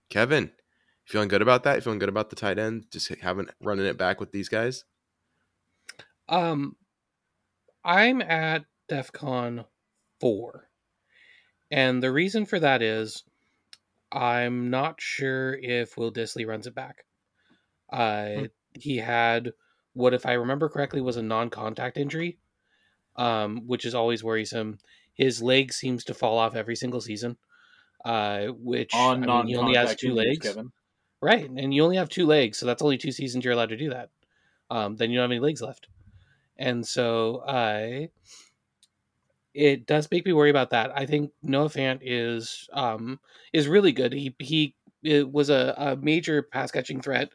[0.10, 0.52] Kevin,
[1.06, 1.76] feeling good about that?
[1.76, 2.86] You feeling good about the tight end?
[2.92, 4.84] Just having running it back with these guys?
[6.30, 6.76] Um,
[7.84, 9.66] I'm at DEFCON
[10.22, 10.70] four,
[11.72, 13.24] and the reason for that is
[14.12, 17.06] I'm not sure if Will Dissly runs it back.
[17.92, 18.46] Uh, hmm.
[18.74, 19.54] he had
[19.94, 22.38] what, if I remember correctly, was a non-contact injury,
[23.16, 24.78] um, which is always worrisome.
[25.14, 27.38] His leg seems to fall off every single season,
[28.06, 30.46] uh, which on I mean, he only has two legs.
[30.46, 30.72] Kevin.
[31.22, 33.78] Right, and you only have two legs, so that's only two seasons you're allowed to
[33.78, 34.10] do that.
[34.72, 35.88] Um, then you don't have any legs left,
[36.60, 38.12] and so I.
[39.56, 40.92] It does make me worry about that.
[40.96, 43.20] I think Noah Fant is um,
[43.52, 44.14] is really good.
[44.14, 44.76] He he
[45.24, 47.30] was a, a major pass catching threat.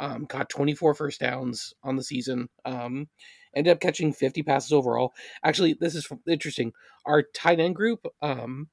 [0.00, 2.48] Um, caught 24 first downs on the season.
[2.64, 3.08] Um,
[3.54, 5.12] ended up catching 50 passes overall.
[5.44, 6.72] Actually, this is interesting.
[7.06, 8.68] Our tight end group um,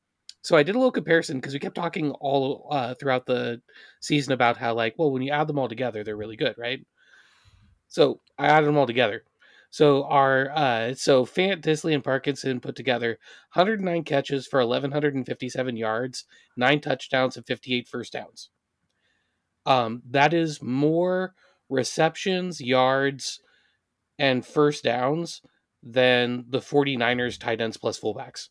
[0.48, 3.62] so I did a little comparison because we kept talking all uh, throughout the
[4.00, 6.86] season about how like, well, when you add them all together, they're really good, right?
[7.90, 9.24] So I added them all together.
[9.70, 13.20] So our uh, so Fant, Dissly, and Parkinson put together
[13.54, 16.26] 109 catches for 1157 yards,
[16.56, 18.50] nine touchdowns, and 58 first downs.
[19.66, 21.34] Um, that is more
[21.70, 23.42] receptions, yards,
[24.18, 25.42] and first downs
[25.84, 28.48] than the 49ers tight ends plus fullbacks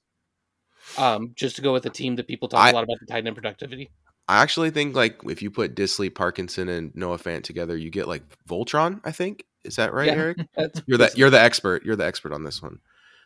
[0.99, 3.07] um, just to go with a team that people talk I, a lot about the
[3.07, 3.91] tight end productivity.
[4.29, 8.09] I actually think like if you put Dissly, Parkinson, and Noah Fant together, you get
[8.09, 9.01] like Voltron.
[9.05, 10.39] I think is that right, yeah, Eric?
[10.87, 11.85] you're the you're the expert.
[11.85, 12.81] You're the expert on this one.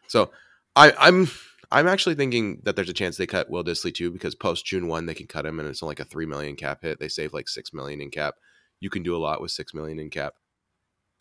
[0.08, 0.30] So
[0.74, 1.28] I, I'm
[1.70, 4.88] I'm actually thinking that there's a chance they cut Will Dissly too because post June
[4.88, 6.98] one they can cut him and it's only like a three million cap hit.
[6.98, 8.34] They save like six million in cap.
[8.80, 10.34] You can do a lot with six million in cap.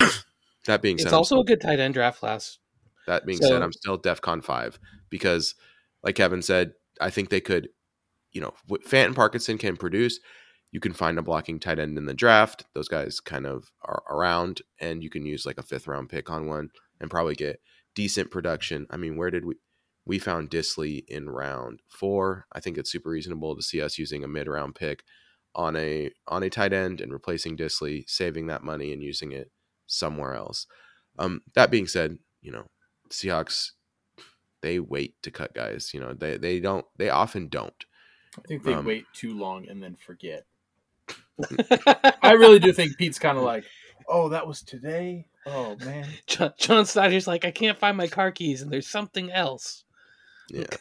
[0.66, 2.58] that being said, it's also still, a good tight end draft class.
[3.06, 4.78] That being so, said, I'm still DefCon five
[5.08, 5.54] because
[6.02, 7.68] like Kevin said, I think they could,
[8.32, 10.18] you know, Fant and Parkinson can produce.
[10.72, 12.64] You can find a blocking tight end in the draft.
[12.74, 16.30] Those guys kind of are around, and you can use like a fifth round pick
[16.30, 17.60] on one and probably get
[17.94, 18.86] decent production.
[18.90, 19.54] I mean, where did we?
[20.06, 22.46] We found Dissly in round four.
[22.52, 25.04] I think it's super reasonable to see us using a mid round pick
[25.54, 29.50] on a on a tight end and replacing Dissly, saving that money and using it
[29.86, 30.66] somewhere else.
[31.18, 32.64] Um, that being said, you know,
[33.10, 33.72] Seahawks
[34.62, 35.92] they wait to cut guys.
[35.94, 36.86] You know, they they don't.
[36.96, 37.84] They often don't.
[38.38, 40.46] I think they um, wait too long and then forget.
[42.22, 43.64] I really do think Pete's kind of like,
[44.08, 45.26] oh, that was today.
[45.46, 46.06] Oh man.
[46.26, 49.84] John, John Schneider's like, I can't find my car keys, and there's something else.
[50.50, 50.66] Yeah.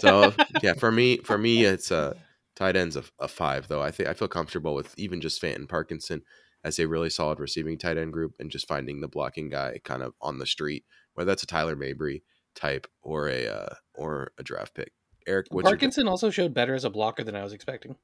[0.00, 2.16] So yeah, for me, for me, it's a
[2.54, 3.82] tight ends a, a five though.
[3.82, 6.22] I think I feel comfortable with even just Fanton Parkinson
[6.62, 10.02] as a really solid receiving tight end group, and just finding the blocking guy kind
[10.02, 12.22] of on the street, whether that's a Tyler Mabry
[12.54, 14.92] type or a uh, or a draft pick.
[15.26, 17.96] Eric, what's Parkinson also showed better as a blocker than I was expecting.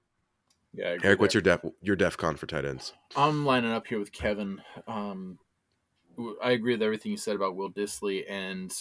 [0.77, 0.85] Yeah.
[0.85, 1.21] I your agree Eric?
[1.21, 2.93] What's your def your def con for tight ends?
[3.17, 4.61] I'm lining up here with Kevin.
[4.87, 5.39] Um,
[6.17, 8.73] w- I agree with everything you said about Will Dissly, and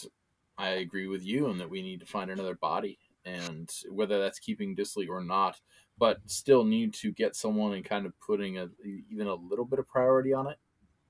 [0.58, 4.39] I agree with you in that we need to find another body, and whether that's
[4.39, 5.60] keeping Dissly or not,
[5.97, 8.67] but still need to get someone and kind of putting a
[9.10, 10.58] even a little bit of priority on it.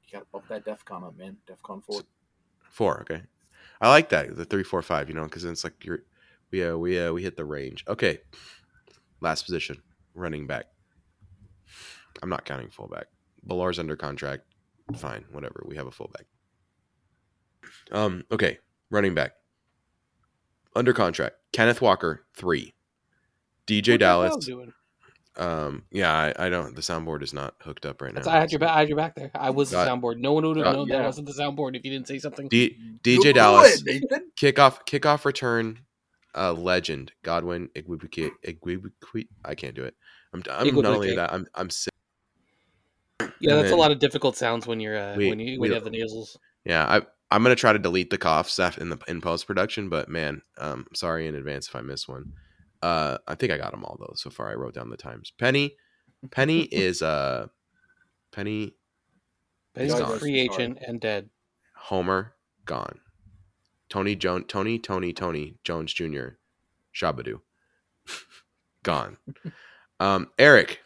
[0.08, 1.38] You got to bump that DefCon up, man.
[1.50, 2.02] DefCon four.
[2.70, 3.02] Four.
[3.02, 3.24] Okay,
[3.82, 5.10] I like that the three, four, five.
[5.10, 6.04] You know, because it's like you're
[6.52, 7.84] we uh, we uh, we hit the range.
[7.88, 8.20] Okay,
[9.20, 9.82] last position,
[10.14, 10.66] running back.
[12.22, 13.08] I'm not counting fullback.
[13.44, 14.44] Bellore's under contract.
[14.98, 15.64] Fine, whatever.
[15.68, 16.26] We have a fullback.
[17.92, 18.24] Um.
[18.32, 19.34] Okay, running back.
[20.76, 21.38] Under contract.
[21.52, 22.74] Kenneth Walker three.
[23.68, 24.50] DJ What Dallas.
[25.38, 25.84] Um.
[25.92, 26.76] Yeah, I, I don't.
[26.76, 28.20] The soundboard is not hooked up right now.
[28.20, 28.70] That's, I had your back.
[28.72, 29.32] I had your back there.
[29.34, 30.20] I was the soundboard.
[30.20, 31.00] No one would have got- known yeah.
[31.00, 32.48] that wasn't the soundboard if you didn't say something.
[32.48, 32.70] D-
[33.04, 33.84] Go DJ Dallas.
[33.88, 34.04] ahead,
[34.40, 35.80] kickoff kickoff return
[36.36, 39.96] uh legend godwin Igwebuike Igwebuike I can't do it
[40.34, 41.94] i'm, I'm not only that i'm i'm sick.
[43.40, 45.58] Yeah, and that's a lot of difficult sounds when you're uh, We- when you we
[45.60, 46.38] when you have the nasals.
[46.66, 50.10] yeah i i'm gonna try to delete the coughs in the in post production but
[50.10, 52.26] man um sorry in advance if i miss one
[52.82, 55.32] uh i think i got them all though so far i wrote down the times
[55.38, 55.76] penny
[56.32, 57.48] penny is uh
[58.32, 58.76] penny
[59.74, 60.20] But he's He's a gone.
[60.20, 61.30] free agent and dead.
[61.76, 62.34] homer
[62.66, 63.00] gone
[63.90, 66.30] tony jones tony tony tony jones jr
[66.94, 67.42] shabadoo
[68.84, 69.18] gone
[70.00, 70.80] um eric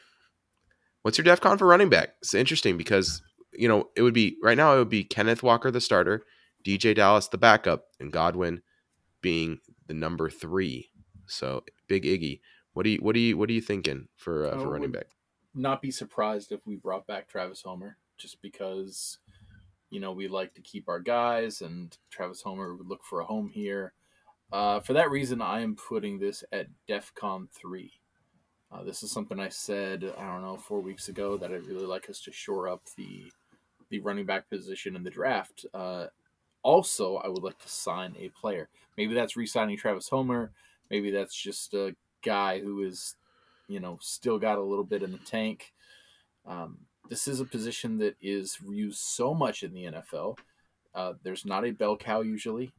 [1.01, 3.21] what's your def con for running back it's interesting because
[3.53, 6.25] you know it would be right now it would be kenneth walker the starter
[6.65, 8.61] dj dallas the backup and godwin
[9.21, 10.89] being the number three
[11.25, 12.39] so big iggy
[12.73, 15.07] what do you what do you what are you thinking for uh, for running back
[15.55, 19.17] Not be surprised if we brought back Travis Homer, just because,
[19.89, 23.25] you know, we like to keep our guys, and Travis Homer would look for a
[23.25, 23.93] home here.
[24.51, 27.93] Uh, for that reason, I am putting this at DEFCON three.
[28.71, 31.85] Uh, this is something I said I don't know four weeks ago that I'd really
[31.85, 33.31] like us to shore up the
[33.89, 35.65] the running back position in the draft.
[35.73, 36.07] Uh,
[36.61, 38.69] also, I would like to sign a player.
[38.97, 40.51] Maybe that's re-signing Travis Homer.
[40.91, 43.15] Maybe that's just a guy who is,
[43.67, 45.73] you know, still got a little bit in the tank.
[46.45, 46.79] Um,
[47.09, 50.37] this is a position that is used so much in the NFL.
[50.93, 52.71] Uh, there's not a bell cow usually.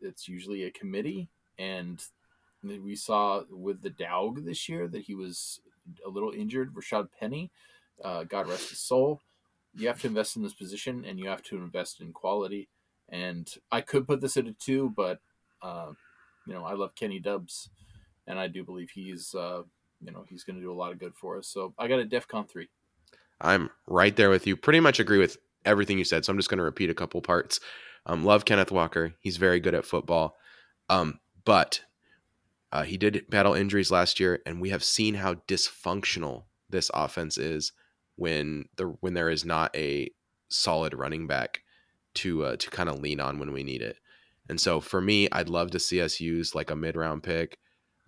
[0.00, 2.02] It's usually a committee, and
[2.62, 5.60] we saw with the Dowg this year that he was
[6.04, 6.74] a little injured.
[6.74, 7.50] Rashad Penny,
[8.04, 9.20] uh, God rest his soul.
[9.74, 12.68] You have to invest in this position, and you have to invest in quality.
[13.08, 15.20] And I could put this at a two, but
[15.62, 15.92] uh,
[16.46, 17.70] you know I love Kenny Dubs,
[18.26, 19.62] and I do believe he's uh,
[20.00, 21.48] you know he's going to do a lot of good for us.
[21.48, 22.68] So I got a DefCon three.
[23.40, 24.56] I'm right there with you.
[24.56, 26.24] Pretty much agree with everything you said.
[26.24, 27.60] So I'm just going to repeat a couple parts.
[28.06, 29.14] Um, love Kenneth Walker.
[29.20, 30.36] He's very good at football.
[30.88, 31.80] Um, but
[32.72, 37.38] uh, he did battle injuries last year, and we have seen how dysfunctional this offense
[37.38, 37.72] is
[38.16, 40.10] when the when there is not a
[40.50, 41.60] solid running back
[42.14, 43.98] to uh, to kind of lean on when we need it.
[44.48, 47.58] And so for me, I'd love to see us use like a mid round pick,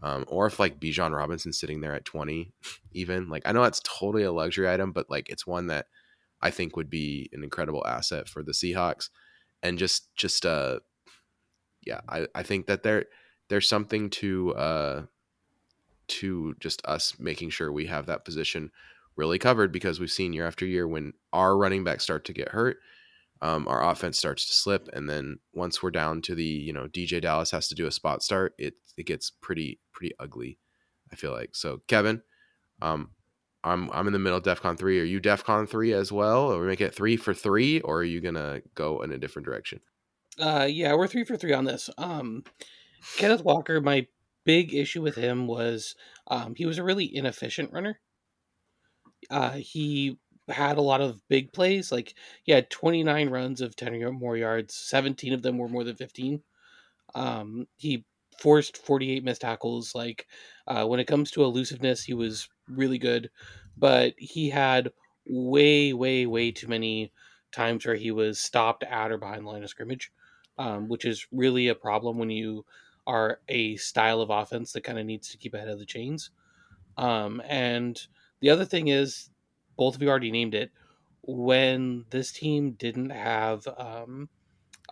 [0.03, 2.53] um, or if like Bijan Robinson sitting there at 20,
[2.93, 5.87] even like I know that's totally a luxury item, but like it's one that
[6.43, 9.09] I think would be an incredible asset for the Seahawks.
[9.63, 10.81] And just just uh
[11.87, 13.07] yeah, I, I think that there
[13.51, 15.03] there's something to uh
[16.09, 18.71] to just us making sure we have that position
[19.17, 22.49] really covered because we've seen year after year when our running backs start to get
[22.49, 22.79] hurt,
[23.43, 26.87] um, our offense starts to slip, and then once we're down to the you know
[26.89, 30.59] DJ Dallas has to do a spot start, it it gets pretty pretty ugly.
[31.13, 31.81] I feel like so.
[31.87, 32.23] Kevin,
[32.83, 33.11] um,
[33.65, 35.01] I'm I'm in the middle of DefCon three.
[35.01, 38.05] Are you DefCon three as well, or we make it three for three, or are
[38.05, 39.81] you gonna go in a different direction?
[40.39, 41.91] Uh, yeah, we're three for three on this.
[41.99, 42.45] Um,
[43.17, 44.07] Kenneth Walker, my
[44.45, 45.95] big issue with him was
[46.29, 48.01] um, he was a really inefficient runner.
[49.31, 51.93] Uh, he had a lot of big plays.
[51.93, 54.75] Like he had 29 runs of 10 or more yards.
[54.75, 56.43] 17 of them were more than 15.
[57.15, 58.05] Um, he
[58.39, 59.95] forced 48 missed tackles.
[59.95, 60.27] Like
[60.67, 63.31] uh, when it comes to elusiveness, he was really good,
[63.77, 64.91] but he had
[65.27, 67.13] way, way, way too many
[67.53, 70.11] times where he was stopped at or behind the line of scrimmage,
[70.59, 72.65] um, which is really a problem when you
[73.11, 76.31] are a style of offense that kind of needs to keep ahead of the chains.
[76.97, 78.01] Um, and
[78.41, 79.31] the other thing is,
[79.77, 80.71] both of you already named it.
[81.23, 84.29] when this team didn't have um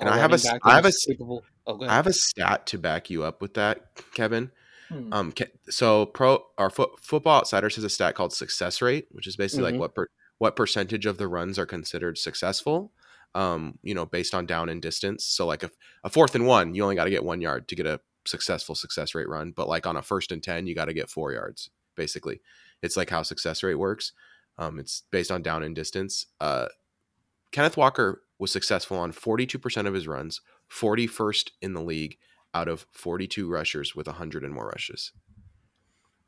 [0.01, 1.43] And I have a back I have a capable.
[1.67, 3.77] Oh, I have a stat to back you up with that,
[4.15, 4.51] Kevin.
[4.91, 5.13] Hmm.
[5.13, 5.33] Um,
[5.71, 9.65] so pro our fo- football outsiders has a stat called success rate, which is basically
[9.65, 9.73] Mhm.
[9.73, 10.07] like what per,
[10.39, 12.93] what percentage of the runs are considered successful.
[13.35, 15.25] Um, you know, based on down and distance.
[15.25, 15.71] So like a,
[16.05, 18.75] a fourth and one, you only got to get one yard to get a successful
[18.75, 19.53] success rate run.
[19.55, 21.71] But like on a first and ten, you got to get four yards.
[21.97, 22.41] Basically,
[22.83, 24.13] it's like how success rate works.
[24.59, 26.27] Um, it's based on down and distance.
[26.41, 26.67] Uh,
[27.53, 32.19] Kenneth Walker was successful on 42% of his runs, 41st in the league
[32.55, 35.13] out of 42 rushers with 100 and more rushes.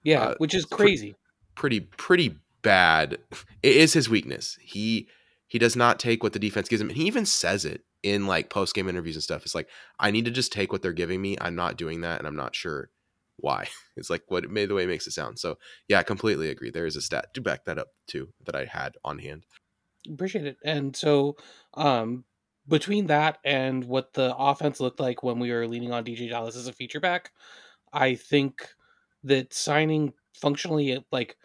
[0.02, 1.14] yeah, uh, which is crazy.
[1.54, 3.18] Pretty pretty bad.
[3.62, 4.58] It is his weakness.
[4.62, 5.08] He
[5.46, 6.88] he does not take what the defense gives him.
[6.88, 9.44] And he even says it in like post-game interviews and stuff.
[9.44, 11.36] It's like I need to just take what they're giving me.
[11.40, 12.90] I'm not doing that and I'm not sure
[13.36, 13.68] why.
[13.96, 15.38] It's like what it made the way it makes it sound.
[15.38, 16.70] So, yeah, I completely agree.
[16.70, 19.44] There is a stat to back that up too that I had on hand.
[20.10, 20.56] Appreciate it.
[20.64, 21.36] And so,
[21.74, 22.24] um,
[22.66, 26.56] between that and what the offense looked like when we were leaning on DJ Dallas
[26.56, 27.32] as a feature back,
[27.92, 28.66] I think
[29.24, 31.36] that signing functionally like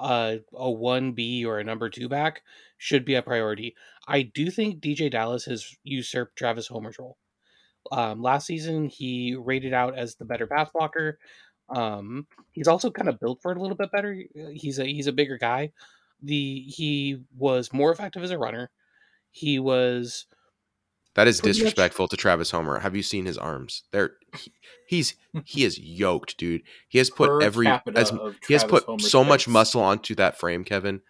[0.00, 2.42] a a one B or a number two back
[2.84, 3.74] should be a priority.
[4.06, 7.16] I do think DJ Dallas has usurped Travis Homer's role.
[7.90, 11.18] Um, last season, he rated out as the better pass blocker.
[11.74, 14.14] Um, he's also kind of built for it a little bit better.
[14.52, 15.72] He's a he's a bigger guy.
[16.22, 18.70] The he was more effective as a runner.
[19.30, 20.26] He was
[21.14, 22.80] That is Pretty much- disrespectful to Travis Homer.
[22.80, 23.84] Have you seen his arms?
[23.92, 24.52] They're he,
[24.86, 25.14] he's
[25.46, 26.62] he is yoked, dude.
[26.88, 27.66] He has put Per every
[27.96, 28.12] as
[28.46, 31.00] he has put Homer's so much muscle onto that frame, Kevin.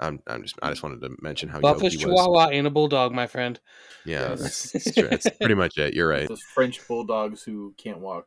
[0.00, 1.96] I'm, I'm just I just wanted to mention how yoked Buffest was.
[2.02, 3.60] Chihuahua and a Bulldog, my friend.
[4.04, 4.40] Yeah, Yes.
[4.40, 5.08] that's, that's, true.
[5.08, 5.94] that's pretty much it.
[5.94, 6.26] You're right.
[6.28, 8.26] Those French bulldogs who can't walk.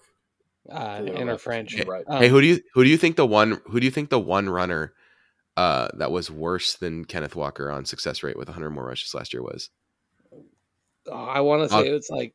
[0.69, 1.41] Uh, They are and our right.
[1.41, 1.73] French.
[1.73, 2.05] You're right.
[2.07, 4.09] Um, hey, who do you who do you think the one who do you think
[4.09, 4.93] the one runner
[5.57, 9.33] uh, that was worse than Kenneth Walker on success rate with 100 more rushes last
[9.33, 9.69] year was?
[11.07, 12.33] oh, I want to I'll- say it's like.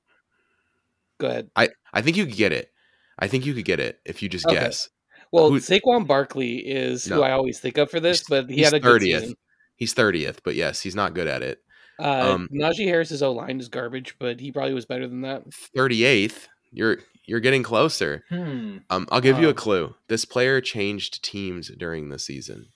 [1.19, 1.51] Go ahead.
[1.57, 2.71] I I think you could get it.
[3.19, 4.55] I think you could get it if you just Okay.
[4.55, 4.89] guess.
[5.33, 8.65] Well, Who- Saquon Barkley is who I always think of for this, but he he's
[8.67, 9.21] had a good 30th.
[9.21, 9.35] season.
[9.77, 11.63] He's 30th, but yes, he's not good at it.
[12.01, 15.45] Uh, Um, Najee Harris's O line is garbage, but he probably was better than that.
[15.77, 16.49] 38th.
[16.71, 18.25] You're you're getting closer.
[18.31, 18.79] Hmm.
[18.89, 19.95] Um, I'll give you a clue.
[20.09, 22.69] This player changed teams during the season.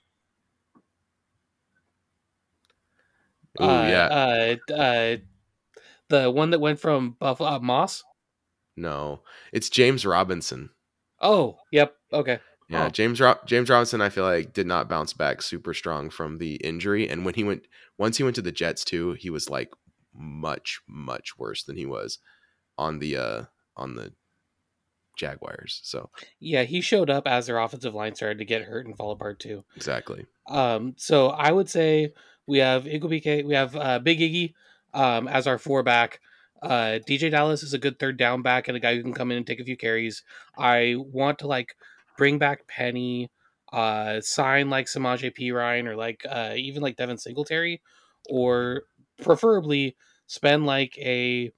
[3.60, 4.56] Ooh, uh, yeah.
[4.70, 5.16] Uh, uh,
[6.08, 8.02] the one that went from Buffalo uh, Moss.
[8.76, 10.70] No, it's James Robinson.
[11.20, 11.94] Oh, yep.
[12.12, 12.38] Okay.
[12.68, 12.88] Yeah, Oh.
[12.90, 14.00] James Ro- James Robinson.
[14.00, 17.44] I feel like did not bounce back super strong from the injury, and when he
[17.44, 17.66] went
[17.98, 19.70] once he went to the Jets too, he was like
[20.14, 22.18] much much worse than he was
[22.78, 23.42] on the uh
[23.76, 24.12] on the
[25.16, 25.80] Jaguars.
[25.84, 29.10] So Yeah, he showed up as their offensive line started to get hurt and fall
[29.12, 29.64] apart too.
[29.76, 30.26] exactly.
[30.48, 32.12] Um, so I would say
[32.46, 34.54] we have Igwebuike, we have uh, Big Iggy
[34.94, 36.20] um, as our four back.
[36.62, 39.30] Uh, DJ Dallas is a good third down back and a guy who can come
[39.30, 40.22] in and take a few carries.
[40.56, 41.76] I want to like
[42.16, 43.30] bring back Penny,
[43.72, 47.80] uh, sign like Samaje Perine or like uh, even like Devin Singletary,
[48.28, 48.82] or
[49.22, 49.96] preferably
[50.26, 51.52] spend like a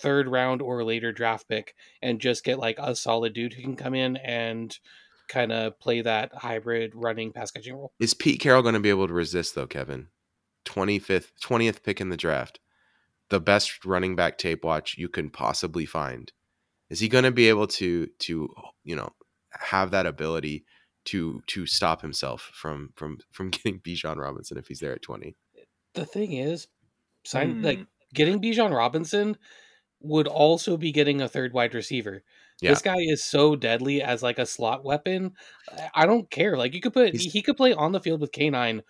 [0.00, 3.76] third round or later draft pick and just get like a solid dude who can
[3.76, 4.78] come in and
[5.28, 7.92] kind of play that hybrid running pass catching role.
[7.98, 10.08] Is Pete Carroll going to be able to resist though, Kevin?
[10.64, 12.60] 25th, 20th pick in the draft.
[13.30, 16.32] The best running back tape watch you can possibly find.
[16.88, 18.48] Is he going to be able to to,
[18.84, 19.12] you know,
[19.52, 20.64] have that ability
[21.06, 25.34] to to stop himself from from from getting Bijan Robinson if he's there at 20?
[25.94, 26.68] The thing is,
[27.24, 27.64] sign Hmm.
[27.64, 27.80] like
[28.14, 29.36] getting Bijan Robinson
[30.00, 32.22] would also be getting a third wide receiver.
[32.60, 32.70] Yeah.
[32.70, 35.32] This guy is so deadly as like a slot weapon.
[35.72, 36.56] I- I don't care.
[36.56, 38.82] Like you could put He's- he could play on the field with K9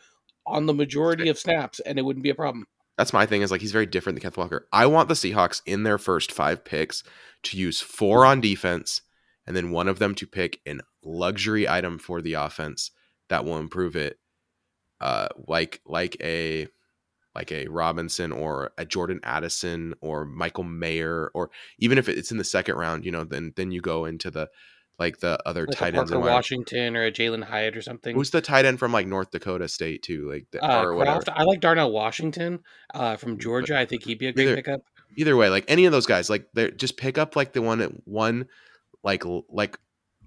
[0.46, 2.66] on the majority of snaps and it wouldn't be a problem.
[2.96, 4.66] That's my thing is like he's very different than Kenneth Walker.
[4.72, 7.04] I want the Seahawks in their first 5 picks
[7.44, 9.02] to use 4 on defense
[9.48, 12.92] and then one of them to pick an luxury item for the offense
[13.28, 14.18] that will improve it
[15.00, 16.68] uh like like a
[17.34, 22.38] like a Robinson or a Jordan Addison or Michael Mayer or even if it's in
[22.38, 24.48] the second round, you know, then then you go into the
[24.98, 26.10] like the other Like tight ends.
[26.10, 28.16] In Washington or a Jalin Hyatt or something.
[28.16, 30.28] Who's the tight end from like North Dakota State too?
[30.28, 31.22] Like the, uh, or whatever.
[31.32, 32.60] I like Darnell Washington
[32.92, 33.78] uh, from Georgia.
[33.78, 34.80] I think he'd be a great Either- pickup.
[35.16, 37.80] Either way, like any of those guys, like they're just pick up like the one
[37.80, 38.46] at one,
[39.02, 39.78] like like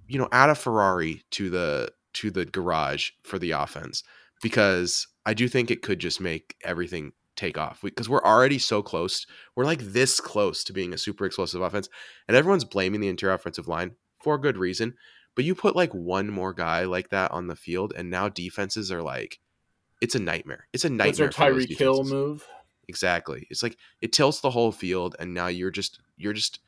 [0.07, 4.03] you know, add a Ferrari to the to the garage for the offense
[4.41, 8.81] because I do think it could just make everything take off because we're already so
[8.81, 9.25] close.
[9.55, 11.89] We're like this close to being a super explosive offense,
[12.27, 13.91] and everyone's blaming the interior offensive line
[14.21, 14.95] for good reason.
[15.35, 18.91] But you put like one more guy like that on the field, and now defenses
[18.91, 19.39] are like
[20.01, 20.67] it's a nightmare.
[20.73, 21.31] It's a nightmare.
[21.31, 22.47] for those Tyreek Hill move?
[22.87, 23.47] Exactly.
[23.49, 26.59] It's like it tilts the whole field, and now you're just you're just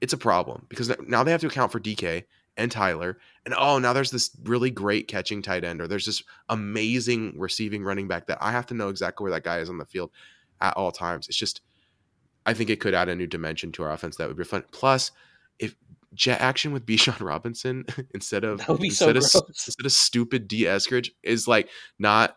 [0.00, 2.24] it's a problem because now they have to account for DK
[2.56, 6.22] and Tyler, and oh now there's this really great catching tight end, or there's this
[6.48, 9.78] amazing receiving running back that I have to know exactly where that guy is on
[9.78, 10.10] the field
[10.60, 11.28] at all times.
[11.28, 11.60] It's just
[12.44, 14.64] I think it could add a new dimension to our offense that would be fun.
[14.70, 15.10] Plus,
[15.58, 15.74] if
[16.14, 17.84] jet action with Bijan Robinson
[18.14, 21.68] instead of be so instead of instead of stupid Dee Eskridge is like
[21.98, 22.36] not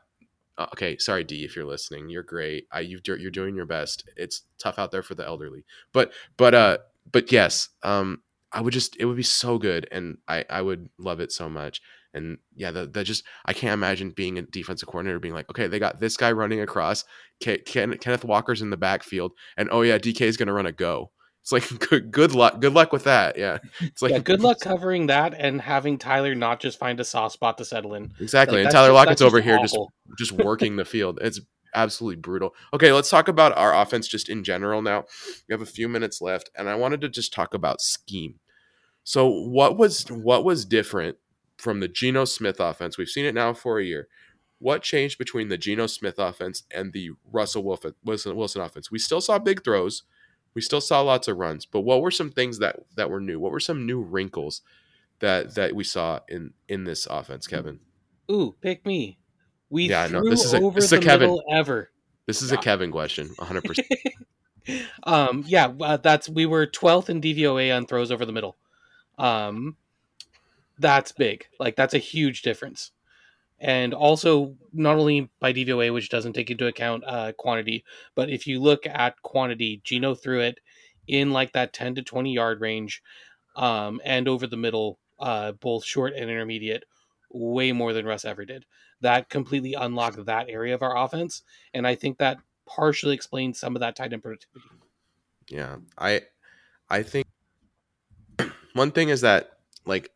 [0.57, 0.97] uh, okay.
[0.97, 2.68] Sorry, D, if you're listening, you're great.
[2.70, 4.03] I you you're doing your best.
[4.18, 6.78] It's tough out there for the elderly, but but uh
[7.12, 10.89] but yes, um, I would just it would be so good, and I I would
[10.97, 11.82] love it so much.
[12.14, 15.68] And yeah, that, that just I can't imagine being a defensive coordinator being like, okay,
[15.68, 17.03] they got this guy running across,
[17.43, 20.72] Ke- Ken, Kenneth Walker's in the backfield, and oh yeah, DK is gonna run a
[20.72, 21.12] go.
[21.41, 23.38] It's like good good luck, good luck with that.
[23.38, 27.05] Yeah, it's like yeah, good luck covering that and having Tyler not just find a
[27.05, 28.12] soft spot to settle in.
[28.20, 28.57] Exactly.
[28.57, 29.78] Like, and Tyler just- Lockett's over here just
[30.18, 31.20] just working the field.
[31.22, 31.39] It's
[31.74, 32.53] absolutely brutal.
[32.74, 35.05] Okay, let's talk about our offense just in general now.
[35.47, 38.39] We have a few minutes left and I wanted to just talk about scheme.
[39.03, 41.17] So what was what was different
[41.57, 42.97] from the Geno Smith offense?
[42.97, 44.07] We've seen it now for a year.
[44.59, 48.91] What changed between the Geno Smith offense and the Russell Wilson, Wilson, Wilson offense?
[48.91, 50.03] We still saw big throws.
[50.53, 53.39] We still saw lots of runs, but what were some things that that were new?
[53.39, 54.61] What were some new wrinkles
[55.20, 57.80] that that we saw in in this offense, Kevin?
[58.32, 59.20] Ooh, pick me.
[59.70, 61.28] We Yeah, threw This is a- over this is a the Kevin.
[61.30, 61.91] middle ever.
[62.26, 63.80] This is a Kevin question, 100%.
[65.03, 68.55] um, yeah, uh, that's we were 12th in DVOA on throws over the middle.
[69.17, 69.78] Um,
[70.78, 71.45] that's big.
[71.59, 72.91] Like that's a huge difference.
[73.59, 77.84] And also, not only by DVOA, which doesn't take into account uh, quantity,
[78.15, 80.59] but if you look at quantity, Geno threw it
[81.07, 83.01] in like that 10 to 20 yard range
[83.57, 86.86] um, and over the middle, uh, both short and intermediate,
[87.32, 88.63] way more than Russ ever did.
[89.02, 91.43] That completely unlocked that area of our offense.
[91.74, 94.68] And I think that partially explains some of that tight end productivity.
[95.50, 96.22] Yeah, I
[96.89, 97.28] I think
[98.74, 99.52] one thing is that
[99.86, 100.12] like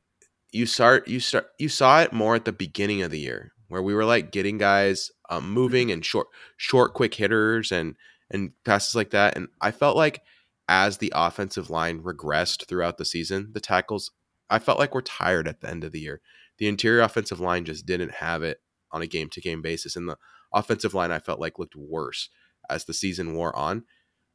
[0.52, 3.82] you start you start you saw it more at the beginning of the year where
[3.82, 6.28] we were like getting guys um, moving and short
[6.58, 7.96] short quick hitters and
[8.30, 10.22] and passes like that and I felt like
[10.70, 14.12] as the offensive line regressed throughout the season the tackles
[14.50, 16.22] I felt like we're tired at the end of the year
[16.60, 18.60] the interior offensive line just didn't have it
[18.94, 20.18] on a game to game basis and the
[20.54, 22.30] offensive line I felt like looked worse
[22.70, 23.84] as the season wore on.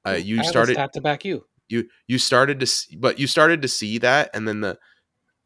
[0.06, 1.46] Uh, you a started to back you.
[1.68, 4.78] you you started to see, but you started to see that and then the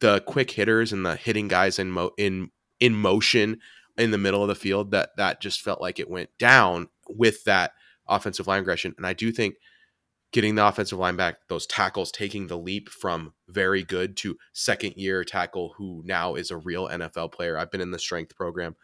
[0.01, 2.51] the quick hitters and the hitting guys in mo- in
[2.81, 3.59] in motion
[3.97, 7.45] in the middle of the field that that just felt like it went down with
[7.45, 7.73] that
[8.09, 8.95] offensive line aggression.
[8.97, 9.57] And I do think
[10.33, 14.95] getting the offensive line back those tackles taking the leap from very good to second
[14.97, 17.59] year tackle who now is a real NFL player.
[17.59, 18.77] I've been in the strength program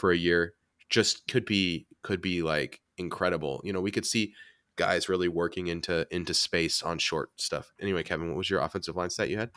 [0.00, 0.54] for a year
[0.88, 4.34] just could be could be like incredible you know we could see
[4.80, 7.72] guys really working into into space on short stuff.
[7.78, 9.50] Anyway, Kevin, what was your offensive line stat you had?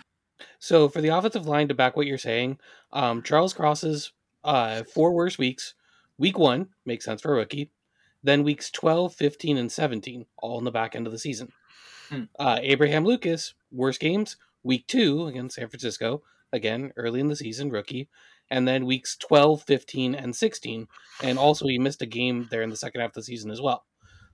[0.60, 2.60] So for the offensive line to back what you're saying,
[2.92, 4.12] um, Charles Cross's
[4.44, 5.76] uh, four worst weeks.
[6.18, 7.72] Week one makes sense for a rookie.
[8.22, 11.50] Then weeks 12, 15, and 17, all in the back end of the season.
[12.10, 12.24] Hmm.
[12.38, 14.36] Uh, Abraham Lucas, worst games.
[14.62, 16.22] Week two against San Francisco,
[16.52, 18.10] again, early in the season, rookie.
[18.52, 20.88] And then weeks 12, 15, and 16.
[21.24, 23.62] And also, he missed a game there in the second half of the season as
[23.62, 23.86] well.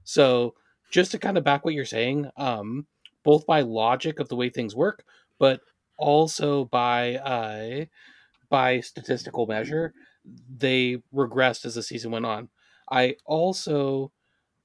[0.03, 0.55] So,
[0.91, 2.87] just to kind of back what you're saying, um,
[3.23, 5.03] both by logic of the way things work,
[5.37, 5.61] but
[5.97, 7.85] also by uh,
[8.49, 9.93] by statistical measure,
[10.57, 12.49] they regressed as the season went on.
[12.91, 14.11] I also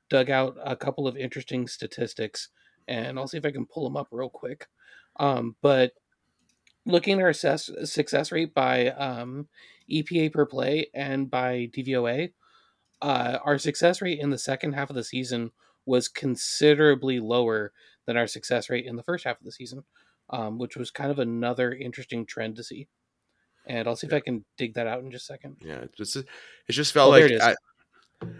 [0.09, 2.49] dug out a couple of interesting statistics,
[2.89, 4.69] and I'll see if I can pull them up real quick.
[5.17, 5.93] Um, but
[6.87, 9.49] looking at our success, success rate by um,
[9.91, 12.32] EPA per play and by DVOA,
[13.03, 15.51] uh, our success rate in the second half of the season
[15.87, 17.72] was considerably lower
[18.07, 19.85] than our success rate in the first half of the season,
[20.30, 22.89] um, which was kind of another interesting trend to see.
[23.66, 25.57] And I'll see if I can dig that out in just a second.
[25.61, 26.26] Yeah, it just it
[26.68, 27.43] just felt Oh, like it is.
[27.43, 27.55] I,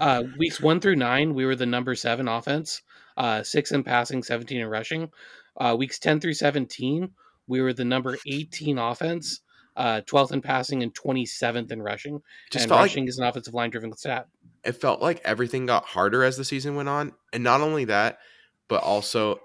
[0.01, 2.83] Uh, weeks one through nine, we were the number seven offense,
[3.17, 5.11] uh, six in passing, 17 in rushing.
[5.57, 7.11] Uh, weeks 10 through 17,
[7.47, 9.41] we were the number 18 offense,
[9.77, 12.21] uh, 12th in passing, and 27th in rushing.
[12.51, 14.27] just and felt like rushing is an offensive line driven stat.
[14.65, 18.19] it felt like everything got harder as the season went on, and not only that,
[18.69, 19.41] but also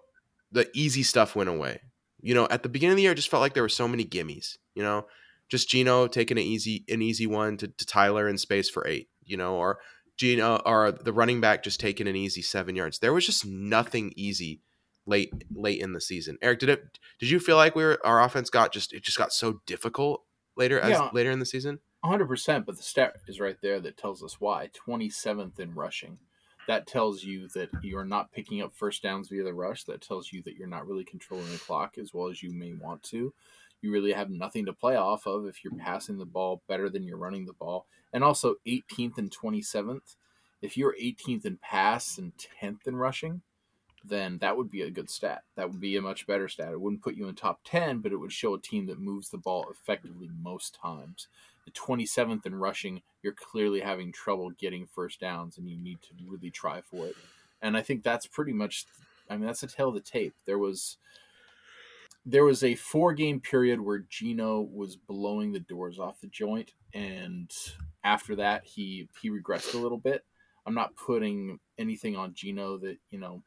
[0.51, 1.81] the easy stuff went away.
[2.21, 3.87] You know, at the beginning of the year, it just felt like there were so
[3.87, 4.57] many gimmies.
[4.75, 5.05] You know,
[5.49, 9.09] just Geno taking an easy an easy one to, to Tyler in space for eight.
[9.23, 9.79] You know, or
[10.17, 12.99] Geno or the running back just taking an easy seven yards.
[12.99, 14.61] There was just nothing easy
[15.09, 16.37] late late in the season.
[16.41, 16.99] Eric, did it?
[17.19, 20.23] Did you feel like we were our offense got just it just got so difficult
[20.55, 21.09] later as Yeah.
[21.11, 21.79] later in the season?
[22.05, 24.69] 100%, but the stat is right there that tells us why.
[24.73, 26.17] 27th in rushing.
[26.67, 29.83] That tells you that you're not picking up first downs via the rush.
[29.85, 32.73] That tells you that you're not really controlling the clock as well as you may
[32.73, 33.33] want to.
[33.81, 37.03] You really have nothing to play off of if you're passing the ball better than
[37.03, 37.87] you're running the ball.
[38.13, 40.15] And also 18th and 27th.
[40.61, 43.41] If you're 18th in pass and 10th in rushing,
[44.09, 45.43] then that would be a good stat.
[45.55, 46.71] That would be a much better stat.
[46.71, 49.29] It wouldn't put you in top 10, but it would show a team that moves
[49.29, 51.27] the ball effectively most times.
[51.65, 56.09] The 27th in rushing, you're clearly having trouble getting first downs and you need to
[56.27, 57.15] really try for it.
[57.61, 58.85] And I think that's pretty much
[59.29, 60.33] I mean that's a tale of the tape.
[60.45, 60.97] There was
[62.25, 66.73] there was a four game period where Geno was blowing the doors off the joint
[66.93, 67.51] and
[68.03, 70.23] after that he he regressed a little bit.
[70.65, 73.41] I'm not putting anything on Geno that, you know,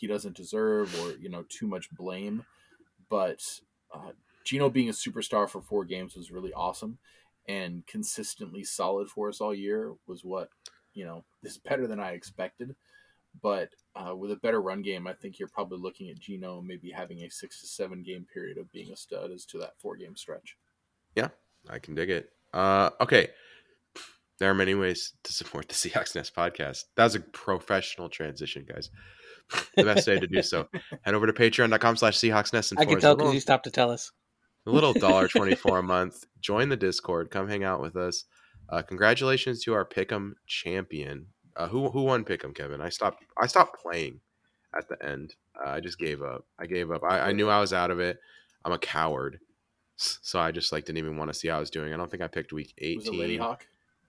[0.00, 2.44] he doesn't deserve or you know too much blame.
[3.10, 3.42] But
[3.94, 4.12] uh,
[4.44, 6.98] Geno being a superstar for four games was really awesome,
[7.46, 10.48] and consistently solid for us all year was what
[10.94, 12.74] you know is better than I expected.
[13.42, 16.90] But uh, with a better run game, I think you're probably looking at Geno maybe
[16.90, 19.96] having a six to seven game period of being a stud as to that four
[19.96, 20.56] game stretch.
[21.14, 21.28] Yeah,
[21.68, 22.30] I can dig it.
[22.54, 23.28] Uh, okay.
[24.38, 26.84] There are many ways to support the Seahawks Nest podcast.
[26.96, 28.88] That was a professional transition, guys
[29.76, 30.68] the best way to do so.
[31.02, 32.72] Head over to patreon.com slash Seahawks Nest.
[32.78, 34.12] I can tell because you stopped to tell us.
[34.66, 36.24] A little dollar twenty four a month.
[36.40, 37.30] Join the Discord.
[37.30, 38.24] Come hang out with us.
[38.68, 41.26] Uh, congratulations to our Pick'em champion.
[41.56, 42.80] Uh, who who won Pick'em, Kevin?
[42.80, 43.24] I stopped.
[43.40, 44.20] I stopped playing
[44.76, 45.34] at the end.
[45.58, 46.44] Uh, I just gave up.
[46.58, 47.02] I gave up.
[47.02, 48.18] I, I, knew I was out of it.
[48.64, 49.40] I'm a coward,
[49.96, 51.92] so I just like didn't even want to see how I was doing.
[51.92, 52.96] I don't think I picked week 18.
[52.96, 53.66] Was it Lady Hawk?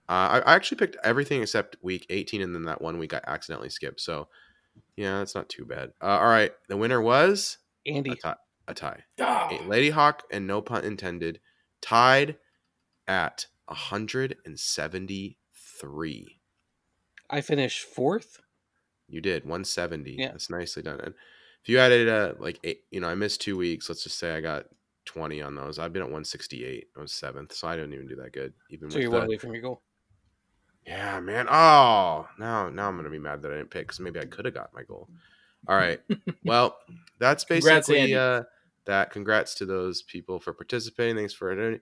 [0.08, 3.20] Uh, I, I actually picked everything except week 18, and then that one week I
[3.26, 4.00] accidentally skipped.
[4.00, 4.28] So
[4.96, 5.90] yeah, that's not too bad.
[6.00, 8.12] Uh, all right, the winner was Andy.
[8.12, 8.36] A tie.
[8.68, 9.02] A tie.
[9.20, 9.50] Ah.
[9.66, 11.40] Lady Hawk, and no pun intended,
[11.80, 12.36] tied
[13.08, 16.40] at 173.
[17.30, 18.40] I finished fourth.
[19.08, 20.16] You did 170.
[20.18, 21.00] Yeah, that's nicely done.
[21.00, 21.14] And
[21.62, 23.88] if you added uh like eight, you know, I missed two weeks.
[23.88, 24.66] Let's just say I got
[25.06, 25.78] 20 on those.
[25.78, 26.86] I've been at 168.
[26.96, 28.52] I was seventh, so I didn't even do that good.
[28.70, 29.82] Even so, you're the, one away from your goal.
[30.86, 31.46] Yeah, man.
[31.48, 34.44] Oh, now now I'm gonna be mad that I didn't pick because maybe I could
[34.44, 35.08] have got my goal.
[35.68, 36.00] All right.
[36.44, 36.76] well,
[37.18, 38.42] that's basically congrats, uh,
[38.86, 39.10] that.
[39.10, 41.16] Congrats to those people for participating.
[41.16, 41.80] Thanks for it.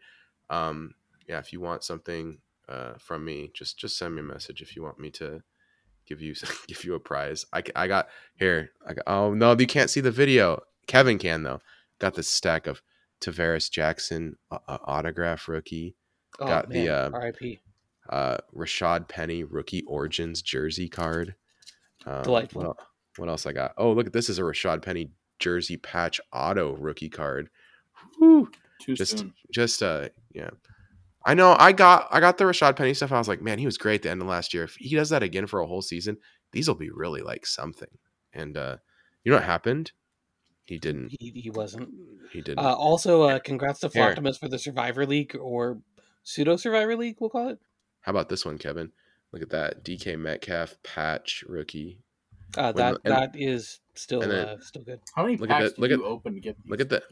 [0.51, 0.95] Um,
[1.29, 2.39] yeah, if you want something
[2.69, 5.43] uh, from me, just just send me a message if you want me to
[6.07, 6.35] give you
[6.69, 7.47] give you a prize.
[7.53, 8.71] I, I got here.
[8.87, 10.61] I got, oh no, you can't see the video.
[10.87, 11.61] Kevin can though.
[11.99, 12.83] Got this stack of
[13.21, 15.97] Tarvaris Jackson uh, uh autograph rookie.
[16.39, 16.85] Oh, got man.
[16.85, 17.61] the uh, RIP
[18.09, 21.35] uh, Rashad Penny rookie Origins jersey card.
[22.07, 22.63] Um, Delightful.
[22.63, 22.77] What,
[23.17, 23.75] what, else I got?
[23.77, 27.51] Oh, look at this is a Rashad Penny jersey patch auto rookie card.
[28.19, 28.51] Whew.
[28.81, 29.35] Too just, soon.
[29.53, 30.51] just uh, yeah.
[31.25, 31.55] I know.
[31.59, 33.13] I got, I got the Rashad Penny stuff.
[33.13, 34.65] I was like, man, he was great at the end of last year.
[34.65, 36.17] If he does that again for a whole season,
[36.53, 37.89] these will be really like something.
[38.33, 38.79] And uh,
[39.23, 39.93] you know what happened?
[40.65, 41.15] He didn't.
[41.19, 41.91] He, he wasn't.
[42.33, 42.61] He didn't.
[42.61, 45.81] Uh, also, uh, congrats to Floptimus for the Survivor League or
[46.23, 47.17] pseudo Survivor League.
[47.21, 47.59] We'll call it.
[48.03, 48.93] How about this one, Kevin?
[49.33, 51.99] Look at that DK Metcalf patch rookie.
[52.57, 55.01] Uh, that and, that is still then, uh, still good.
[55.15, 56.57] How many look packs at look at, open to get?
[56.63, 56.71] These?
[56.71, 57.05] Look at that.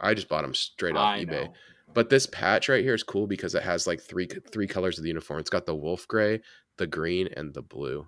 [0.00, 1.44] I just bought them straight off I eBay.
[1.44, 1.54] Know.
[1.94, 5.04] But this patch right here is cool because it has like three three colors of
[5.04, 5.40] the uniform.
[5.40, 6.40] It's got the wolf gray,
[6.76, 8.06] the green, and the blue,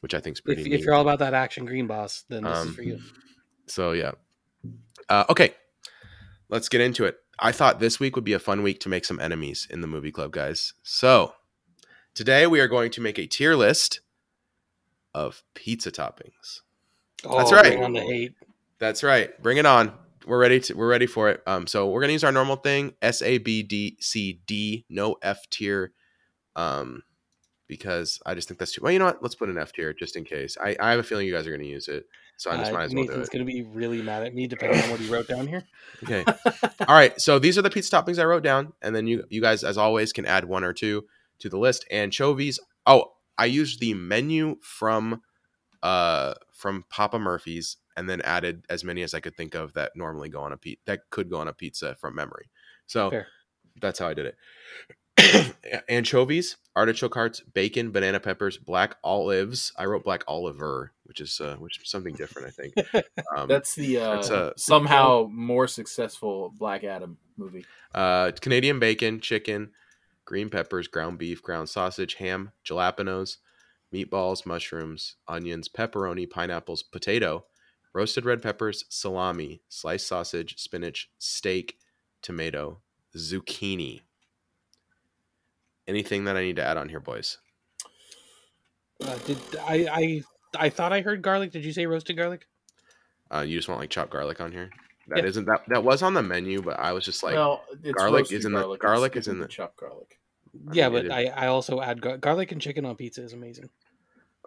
[0.00, 0.62] which I think is pretty.
[0.62, 3.00] If, if, you're all about that action green boss, then this um, is for you.
[3.66, 4.12] So yeah.
[5.08, 5.54] Uh, okay,
[6.48, 7.16] let's get into it.
[7.38, 9.86] I thought this week would be a fun week to make some enemies in the
[9.86, 10.74] movie club, guys.
[10.82, 11.34] So
[12.14, 14.00] Today we are going to make a tier list
[15.14, 16.60] of pizza toppings.
[17.24, 17.78] Oh, That's right.
[17.78, 18.30] On the.
[18.78, 19.40] That's right.
[19.42, 19.92] Bring it on.
[20.26, 21.42] We're ready to we're ready for it.
[21.46, 25.16] Um, so we're gonna use our normal thing, S A B D C D, no
[25.22, 25.92] F tier.
[26.54, 27.02] Um,
[27.66, 29.22] because I just think that's too well, you know what?
[29.22, 30.56] Let's put an F tier just in case.
[30.60, 32.06] I, I have a feeling you guys are gonna use it.
[32.36, 33.38] So I just uh, might as well Nathan's do it.
[33.38, 35.64] gonna be really mad at me depending on what he wrote down here.
[36.04, 36.24] Okay.
[36.88, 37.18] All right.
[37.20, 39.78] So these are the pizza toppings I wrote down, and then you you guys, as
[39.78, 41.04] always, can add one or two
[41.42, 41.84] to the list.
[41.90, 42.58] Anchovies.
[42.86, 45.22] Oh, I used the menu from
[45.82, 49.92] uh from Papa Murphy's and then added as many as I could think of that
[49.96, 52.50] normally go on a pizza that could go on a pizza from memory.
[52.86, 53.26] So Fair.
[53.80, 54.36] that's how I did it.
[55.88, 59.72] Anchovies, artichoke hearts, bacon, banana peppers, black olives.
[59.76, 62.48] I wrote black oliver, which is uh, which is something different.
[62.48, 67.66] I think um, that's the uh, that's a, somehow more successful Black Adam movie.
[67.94, 69.70] Uh, Canadian bacon, chicken,
[70.24, 73.38] green peppers, ground beef, ground sausage, ham, jalapenos,
[73.92, 77.44] meatballs, mushrooms, onions, pepperoni, pineapples, potato,
[77.92, 81.78] roasted red peppers, salami, sliced sausage, spinach, steak,
[82.22, 82.80] tomato,
[83.16, 84.00] zucchini.
[85.86, 87.38] Anything that I need to add on here, boys?
[89.04, 90.22] Uh, did I, I
[90.56, 91.50] I thought I heard garlic?
[91.50, 92.46] Did you say roasted garlic?
[93.34, 94.70] Uh, you just want like chopped garlic on here?
[95.14, 95.40] That Yeah.
[95.42, 98.32] not that that was on the menu, but I was just like, well, it's garlic
[98.32, 98.80] is in the- garlic.
[98.80, 100.18] garlic It's is in the- chopped garlic.
[100.70, 103.32] I yeah, mean, but I, I also add gar- garlic and chicken on pizza is
[103.32, 103.70] amazing.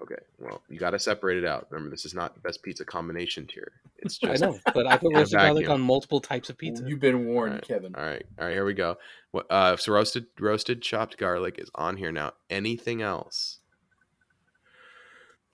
[0.01, 1.68] okay, well, you got to separate it out.
[1.72, 3.72] Remember, this is not the best pizza combination tier.
[3.97, 6.84] It's just I know, but I put roasted garlic on multiple types of pizza.
[6.88, 7.68] You've been warned, Alright.
[7.68, 7.95] Kevin.
[7.95, 8.97] All right, all right, here we go.
[9.32, 9.47] What?
[9.49, 12.34] Uh, so roasted, roasted chopped garlic is on here now.
[12.49, 13.59] Anything else?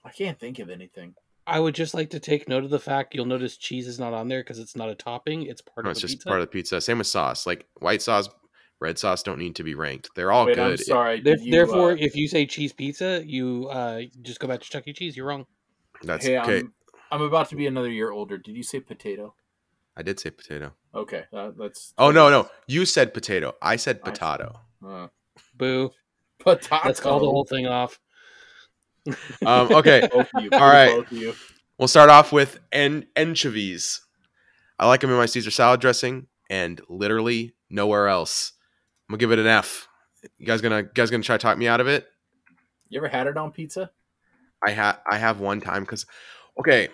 [0.04, 1.14] I can't think of anything.
[1.46, 4.12] I would just like to take note of the fact you'll notice cheese is not
[4.12, 6.28] on there because it's not a topping; it's part No, of it's the just pizza.
[6.28, 6.80] part of the pizza.
[6.80, 7.46] Same with sauce.
[7.46, 8.28] Like white sauce,
[8.80, 10.10] red sauce don't need to be ranked.
[10.14, 10.70] They're all Wait, good.
[10.72, 11.20] I'm sorry.
[11.20, 14.60] There- did you, Therefore, uh, if you say cheese pizza, you uh, just go back
[14.60, 14.92] to Chuck E.
[14.92, 15.16] Cheese.
[15.16, 15.46] You're wrong.
[16.02, 16.58] That's hey, okay.
[16.60, 16.72] I'm,
[17.10, 18.38] I'm about to be another year older.
[18.38, 19.34] Did you say potato?
[19.96, 20.72] I did say potato.
[20.94, 21.92] Okay, uh, that's.
[21.98, 23.54] Oh no, no, you said potato.
[23.60, 24.60] I said I potato.
[24.86, 25.08] Uh,
[25.56, 25.90] Boo.
[26.38, 26.80] potato.
[26.86, 28.00] Let's call the whole thing off.
[29.44, 30.08] Um, okay,
[30.40, 30.48] you.
[30.52, 30.90] All right.
[30.96, 31.34] Both of you.
[31.78, 34.00] we'll start off with an- anchovies.
[34.78, 38.52] I like them in my Caesar salad dressing, and literally nowhere else.
[39.08, 39.88] I'm gonna give it an F.
[40.38, 42.06] You guys gonna you guys gonna try to talk me out of it?
[42.88, 43.90] You ever had it on pizza?
[44.64, 46.06] I have I have one time because
[46.58, 46.88] okay,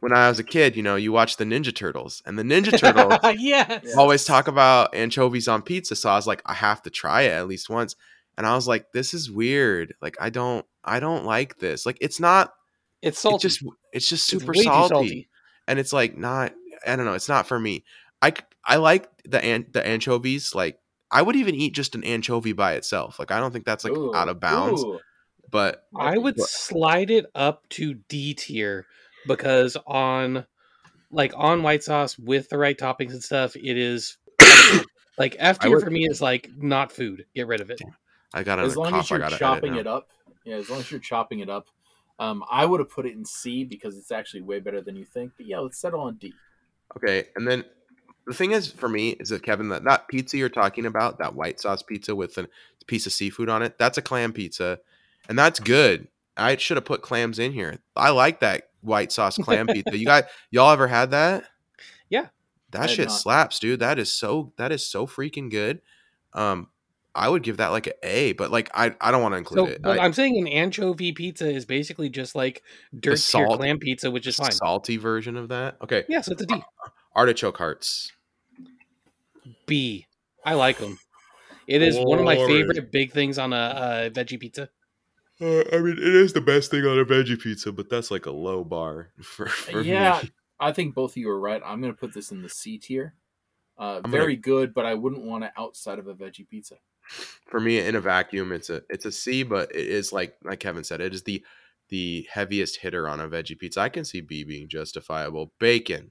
[0.00, 2.78] when I was a kid, you know, you watch the Ninja Turtles, and the Ninja
[2.78, 3.96] Turtles yes.
[3.96, 5.96] Always talk about anchovies on pizza.
[5.96, 7.96] So I was like, I have to try it at least once.
[8.36, 9.94] And I was like, this is weird.
[10.02, 11.86] Like I don't I don't like this.
[11.86, 12.52] Like it's not
[13.02, 13.46] It's salty.
[13.46, 15.28] it's just it's just super way too salty.
[15.68, 16.52] And it's like not
[16.86, 17.84] I don't know, it's not for me.
[18.22, 18.32] I
[18.64, 20.78] I like the an- the anchovies like
[21.10, 23.18] I would even eat just an anchovy by itself.
[23.18, 24.98] Like I don't think that's like Ooh, out of bounds, ooh.
[25.50, 26.48] but I would What?
[26.48, 28.86] slide it up to D tier
[29.26, 30.44] because on
[31.12, 34.16] like on white sauce with the right toppings and stuff, it is
[35.18, 37.26] like F tier for me is like not food.
[37.34, 37.80] Get rid of it.
[38.34, 38.64] I got it.
[38.64, 39.78] As long cough as you're chopping now.
[39.78, 40.08] it up,
[40.44, 40.56] yeah.
[40.56, 41.68] As long as you're chopping it up,
[42.18, 45.04] um, I would have put it in C because it's actually way better than you
[45.04, 45.32] think.
[45.36, 46.34] But yeah, let's settle on D.
[46.96, 47.64] Okay, and then
[48.26, 51.34] the thing is for me is that Kevin, that, that pizza you're talking about, that
[51.34, 52.48] white sauce pizza with a
[52.86, 54.80] piece of seafood on it, that's a clam pizza,
[55.28, 56.08] and that's good.
[56.36, 57.78] I should have put clams in here.
[57.94, 59.96] I like that white sauce clam pizza.
[59.96, 61.44] You got y'all ever had that?
[62.10, 62.26] Yeah.
[62.72, 63.14] that shit not.
[63.14, 63.78] slaps, dude.
[63.78, 65.80] That is so that is so freaking good.
[66.32, 66.68] Um,
[67.14, 69.68] I would give that like an A, but like I I don't want to include
[69.68, 69.82] So, it.
[69.82, 72.62] but I- I'm saying an anchovy pizza is basically just like
[72.98, 74.50] dirt salt- clam pizza, which is fine.
[74.52, 75.76] salty version of that.
[75.82, 76.62] Okay, Yeah, so it's a D.
[77.14, 78.12] artichoke hearts.
[79.66, 80.06] B.
[80.44, 80.98] I like them.
[81.66, 83.56] It is one of my favorite big things on a,
[84.06, 84.68] a veggie pizza.
[85.40, 88.26] Uh, I mean, it is the best thing on a veggie pizza, but that's like
[88.26, 90.30] a low bar for, for yeah, me.
[90.60, 91.60] I think both of you are right.
[91.64, 93.14] I'm going to put this in the C tier.
[93.76, 96.76] Uh, I'm very good, but I wouldn't want it outside of a veggie pizza.
[97.46, 100.60] For me, in a vacuum, it's a it's a C, but it is like like
[100.60, 101.44] Kevin said, it is the
[101.88, 103.80] the heaviest hitter on a veggie pizza.
[103.80, 105.52] I can see B being justifiable.
[105.58, 106.10] Bacon,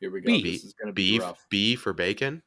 [0.00, 0.26] Here we go.
[0.26, 0.42] B.
[0.42, 1.46] This is going to be beef, rough.
[1.48, 2.42] B for bacon.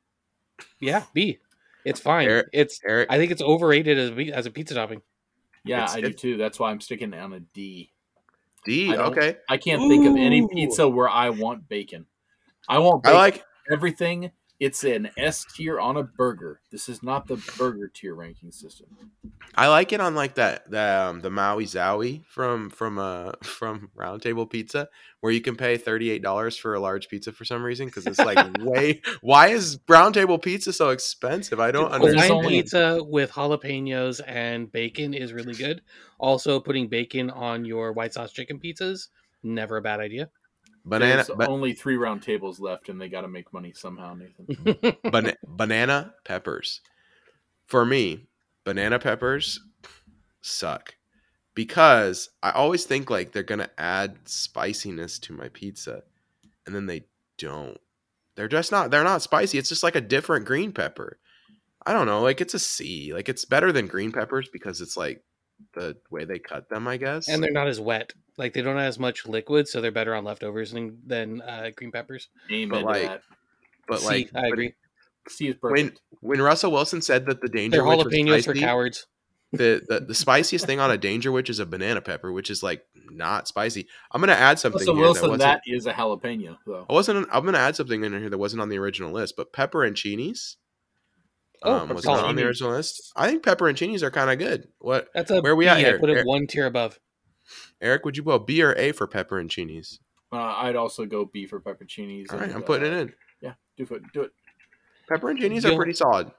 [0.80, 1.40] Yeah, B.
[1.84, 2.28] It's fine.
[2.28, 5.02] Eric- it's Eric, I think it's overrated as a, as a pizza topping.
[5.64, 6.38] Yeah, It's- I do too.
[6.38, 7.92] That's why I'm sticking on a D.
[8.66, 8.92] D.
[8.92, 12.06] I Okay, I can't think of any pizza where I want bacon.
[12.68, 13.44] I want I like.
[13.72, 14.32] everything.
[14.60, 16.62] It's an S tier on a burger.
[16.72, 18.88] This is not the burger tier ranking system.
[19.54, 23.90] I like it on like that the um, the Maui Zaui from from uh from
[23.96, 24.88] Round Table Pizza
[25.20, 28.08] where you can pay thirty eight dollars for a large pizza for some reason because
[28.08, 31.60] it's like way why is Round Table Pizza so expensive?
[31.60, 32.48] I don't Hawaiian understand.
[32.48, 35.82] pizza with jalapenos and bacon is really good.
[36.18, 39.10] Also, putting bacon on your white sauce chicken pizzas
[39.46, 40.30] never a bad idea.
[40.86, 44.14] Banana There's ba- only three round tables left, and they got to make money somehow,
[44.14, 44.98] Nathan.
[45.12, 46.82] bana- banana peppers.
[47.66, 48.28] For me,
[48.64, 49.60] banana peppers
[50.42, 50.94] suck
[51.56, 56.04] because I always think like they're gonna add spiciness to my pizza,
[56.68, 57.06] and then they
[57.40, 57.80] don't.
[58.36, 58.92] They're just not.
[58.92, 59.58] They're not spicy.
[59.58, 61.18] It's just like a different green pepper.
[61.86, 62.22] I don't know.
[62.22, 63.12] Like it's a C.
[63.14, 65.24] Like it's better than green peppers because it's like
[65.74, 66.88] the way they cut them.
[66.88, 67.28] I guess.
[67.28, 68.14] and they're not as wet.
[68.38, 71.72] Like they don't have as much liquid, so they're better on leftovers than, than uh,
[71.76, 72.28] green peppers.
[72.52, 73.22] Amen to like, that.
[73.88, 74.74] but C, like I agree.
[75.30, 76.02] C is When perfect.
[76.22, 79.08] when Russell Wilson said that the danger They're witch was jalapenos for cowards.
[79.54, 82.84] the, the the spiciest thing on a Dangerwich is a banana pepper, which is like
[83.10, 83.88] not spicy.
[84.12, 85.40] I'm gonna add something Russell here that Wilson, wasn't.
[85.42, 86.86] that is a jalapeno, though.
[86.90, 87.28] I wasn't.
[87.32, 90.58] I'm gonna add something in here that wasn't on the original list, but pepperoncinis.
[91.64, 93.12] Oh, um, was not on the original list.
[93.16, 94.68] I think pepperoncinis are kind of good.
[94.80, 95.70] What, That's a Where we B.
[95.70, 96.00] at I here?
[96.00, 97.00] put it one tier above.
[97.86, 98.04] Eric?
[98.06, 100.00] Would you go B or A for pepperoncinis?
[100.32, 102.32] Uh, I'd also go B for pepperoncinis.
[102.34, 103.14] All right, and, I'm putting uh, it in.
[103.42, 104.02] Yeah, do it.
[104.14, 104.32] Do it.
[105.08, 106.32] Pepper and cheenies are You'll- pretty solid.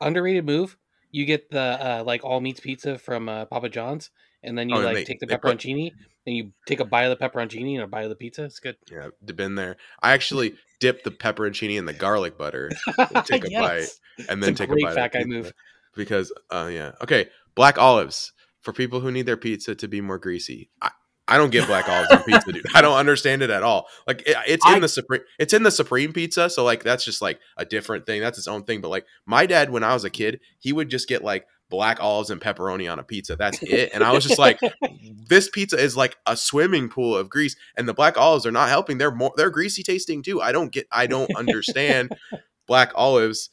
[0.00, 0.76] underrated move.
[1.10, 4.10] You get the uh, like all meats pizza from uh, Papa John's,
[4.42, 5.92] and then you Oh, like they- take the they put- pepperoncini,
[6.26, 8.44] and you take a bite of the pepperoncini and a bite of the pizza.
[8.44, 8.76] It's good.
[8.90, 9.76] Yeah, I've been there.
[10.02, 12.70] I actually dip the pepperoncini in the garlic butter
[13.24, 13.98] take a Yes.
[14.28, 14.90] and then It's a take great a bite.
[14.90, 15.52] of fat guy move.
[15.96, 16.92] Because, uh, yeah.
[17.02, 18.32] Okay, black olives
[18.68, 20.68] for people who need their pizza to be more greasy.
[20.82, 20.90] I,
[21.26, 22.66] I don't get black olives on pizza, dude.
[22.74, 23.86] I don't understand it at all.
[24.06, 27.02] Like it, it's in I- the supreme, it's in the supreme pizza, so like that's
[27.02, 28.20] just like a different thing.
[28.20, 28.82] That's its own thing.
[28.82, 31.98] But like my dad, when I was a kid, he would just get like black
[31.98, 33.36] olives and pepperoni on a pizza.
[33.36, 33.90] That's it.
[33.94, 34.60] And I was just like,
[35.28, 38.68] this pizza is like a swimming pool of grease, and the black olives are not
[38.68, 38.98] helping.
[38.98, 40.42] They're more they're greasy tasting too.
[40.42, 40.86] I don't get.
[40.92, 42.10] I don't understand
[42.66, 43.48] black olives,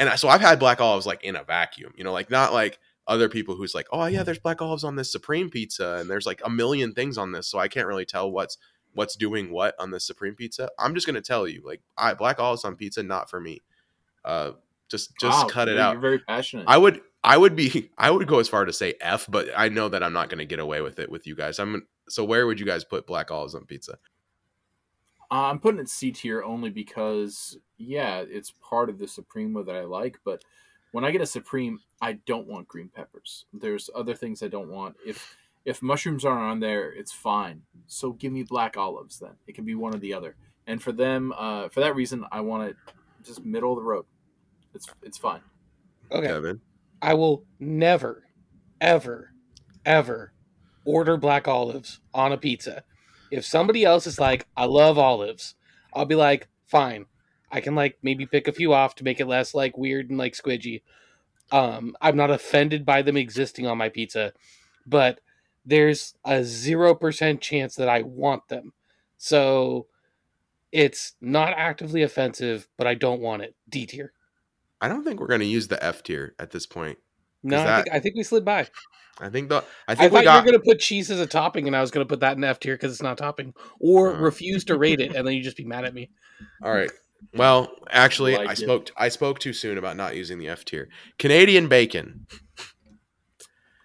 [0.00, 1.92] and so I've had black olives like in a vacuum.
[1.96, 4.96] You know, like not like other people who's like, oh yeah, there's black olives on
[4.96, 8.04] this supreme pizza, and there's like a million things on this, so I can't really
[8.06, 8.58] tell what's
[8.94, 10.70] what's doing what on the supreme pizza.
[10.78, 13.60] I'm just gonna tell you, like, I black olives on pizza, not for me.
[14.24, 14.52] Uh,
[14.88, 15.98] just just Wow, cut it you're- out.
[15.98, 16.64] Very passionate.
[16.68, 19.68] I would I would be I would go as far to say F, but I
[19.68, 21.58] know that I'm not going to get away with it with you guys.
[21.58, 23.98] I'm so where would you guys put black olives on pizza?
[25.30, 29.74] Uh, I'm putting it C tier only because, yeah, it's part of the supreme that
[29.74, 30.18] I like.
[30.24, 30.44] But
[30.92, 33.46] when I get a Supreme, I don't want green peppers.
[33.52, 34.96] There's other things I don't want.
[35.04, 37.62] If if mushrooms aren't on there, it's fine.
[37.86, 39.32] So give me black olives then.
[39.46, 40.36] It can be one or the other.
[40.66, 42.76] And for them, uh, for that reason, I want it
[43.24, 44.04] just middle of the road.
[44.74, 45.40] It's it's fine.
[46.12, 46.26] Okay.
[46.26, 46.60] Kevin.
[47.02, 48.24] I will never,
[48.80, 49.32] ever,
[49.84, 50.32] ever
[50.84, 52.84] order black olives on a pizza.
[53.30, 55.56] If somebody else is like, I love olives,
[55.92, 57.06] I'll be like, fine.
[57.50, 60.18] I can like maybe pick a few off to make it less like weird and
[60.18, 60.82] like squidgy.
[61.52, 64.32] Um, I'm not offended by them existing on my pizza,
[64.86, 65.20] but
[65.64, 68.72] there's a zero percent chance that I want them.
[69.18, 69.86] So
[70.72, 73.54] it's not actively offensive, but I don't want it.
[73.68, 74.12] D tier.
[74.80, 76.98] I don't think we're going to use the F tier at this point.
[77.42, 78.68] No, Is I, think, I think we slid by.
[79.20, 81.10] I think the I I, think thought we got you were going to put cheese
[81.10, 83.02] as a topping, and I was going to put that in F tier because it's
[83.02, 84.18] not topping, or Uh.
[84.18, 86.10] refuse to rate it, and then you just be mad at me.
[86.62, 86.90] All right.
[87.34, 88.58] Well, actually, Like I it.
[88.58, 90.88] spoke I spoke too soon about not using the F tier.
[91.18, 92.26] Canadian bacon.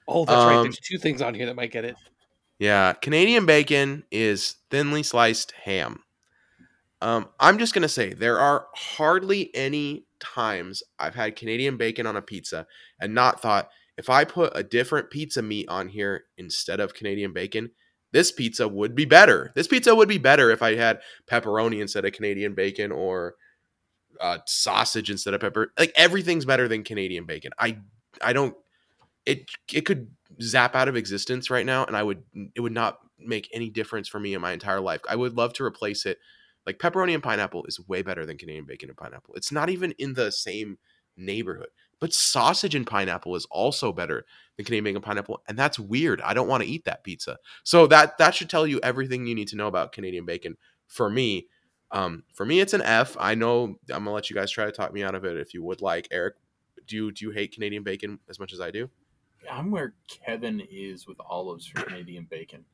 [0.08, 0.56] Oh, that's right.
[0.58, 1.96] Um, There's two things on here that might get it.
[2.60, 6.04] Yeah, Canadian bacon is thinly sliced ham.
[7.02, 12.16] Um, I'm just gonna say there are hardly any times I've had Canadian bacon on
[12.16, 12.68] a pizza
[13.00, 17.34] and not thought if I put a different pizza meat on here instead of Canadian
[17.34, 17.72] bacon,
[18.12, 19.52] this pizza would be better.
[19.56, 21.00] This pizza would be better if I had
[21.30, 23.36] pepperoni instead of Canadian bacon or
[24.20, 25.74] uh, sausage instead of pepper.
[25.80, 27.52] Like everything's better than Canadian bacon.
[27.58, 27.80] I
[28.22, 28.56] I don't
[29.26, 30.08] it it could
[30.42, 32.24] zap out of existence right now and I would
[32.56, 35.02] it would not make any difference for me in my entire life.
[35.10, 36.18] I would love to replace it.
[36.66, 39.36] Like pepperoni and pineapple is way better than Canadian bacon and pineapple.
[39.36, 40.78] It's not even in the same
[41.18, 41.70] neighborhood.
[42.02, 44.26] But sausage and pineapple is also better
[44.58, 46.20] than Canadian bacon pineapple, and that's weird.
[46.22, 47.38] I don't want to eat that pizza.
[47.64, 50.58] So that that should tell you everything you need to know about Canadian bacon.
[50.88, 51.48] For me,
[51.92, 53.16] um, for me, it's an F.
[53.20, 55.54] I know I'm gonna let you guys try to talk me out of it if
[55.54, 56.08] you would like.
[56.12, 56.36] Eric,
[56.88, 58.90] do you do you hate Canadian bacon as much as I do?
[59.50, 62.66] I'm where Kevin is with olives for Canadian bacon.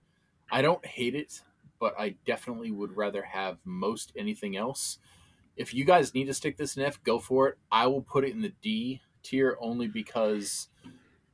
[0.49, 1.41] I don't hate it,
[1.79, 4.99] but I definitely would rather have most anything else.
[5.57, 7.57] If you guys need to stick this in F, go for it.
[7.71, 10.69] I will put it in the D tier only because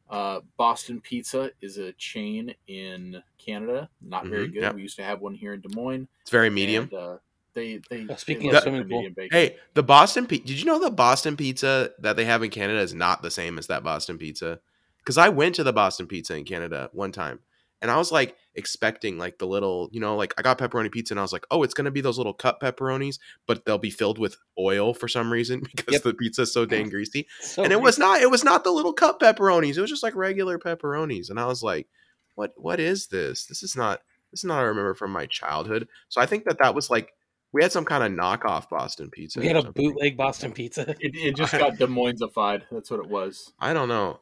[0.09, 4.61] uh, Boston Pizza is a chain in Canada, not very Mhm, good.
[4.61, 4.75] yep.
[4.75, 6.07] We used to have one here in Des Moines.
[6.21, 6.85] It's very medium.
[6.85, 7.17] And, uh,
[7.53, 10.47] they they Oh, speaking they of swimming pool, Hey, the Boston pizza.
[10.47, 13.59] Did you know the Boston pizza that they have in Canada is not the same
[13.59, 14.59] as that Boston pizza?
[14.99, 17.39] Because I went to the Boston pizza in Canada one time,
[17.83, 21.13] and I was like expecting like the little, you know, like I got pepperoni pizza,
[21.13, 23.91] and I was like, oh, it's gonna be those little cut pepperonis, but they'll be
[23.91, 26.03] filled with oil for some reason because Yep.
[26.03, 27.27] the pizza's so dang greasy.
[27.41, 27.83] So and it weird.
[27.83, 28.21] was not.
[28.21, 29.77] It was not the little cut pepperonis.
[29.77, 31.87] It was just like regular pepperonis, and I was like,
[32.35, 32.53] what?
[32.57, 33.45] What is this?
[33.45, 34.01] This is not.
[34.31, 35.87] This is not I remember from my childhood.
[36.09, 37.11] So I think that that was like
[37.51, 39.39] we had some kind of knockoff Boston pizza.
[39.39, 39.91] We had a something.
[39.91, 40.89] bootleg Boston pizza.
[40.99, 42.63] It, it just got Des Moinesified.
[42.71, 43.53] That's what it was.
[43.59, 44.19] I don't know.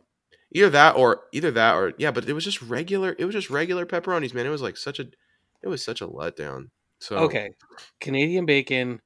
[0.54, 3.16] Either that or either that or yeah, but it was just regular.
[3.18, 4.46] It was just regular pepperonis, man.
[4.46, 5.08] It was like such a,
[5.62, 6.70] it was such a letdown.
[7.00, 7.52] So Okay,
[8.00, 9.02] Canadian bacon.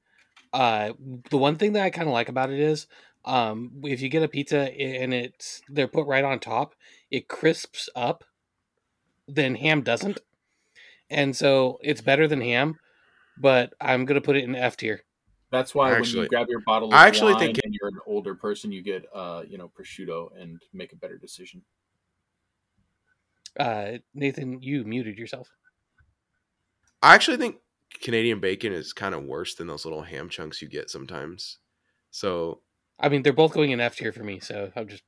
[0.51, 0.93] Uh,
[1.29, 2.87] the one thing that I kind of like about it is,
[3.25, 6.75] um, if you get a pizza and it's they're put right on top,
[7.11, 8.23] it crisps up.
[9.27, 10.19] Then ham doesn't,
[11.09, 12.79] and so it's better than ham.
[13.37, 15.03] But I'm gonna put it in F tier.
[15.51, 17.99] That's why when you grab your bottle of I actually wine think- and you're an
[18.05, 21.61] older person, you get uh, you know, prosciutto and make a better decision.
[23.59, 25.47] Uh, Nathan, you muted yourself.
[27.01, 27.57] I actually think
[28.01, 31.59] Canadian bacon is kind of worse than those little ham chunks you get sometimes.
[32.11, 32.61] So
[32.99, 35.03] I mean, they're both going in F tier for me, so I'm just.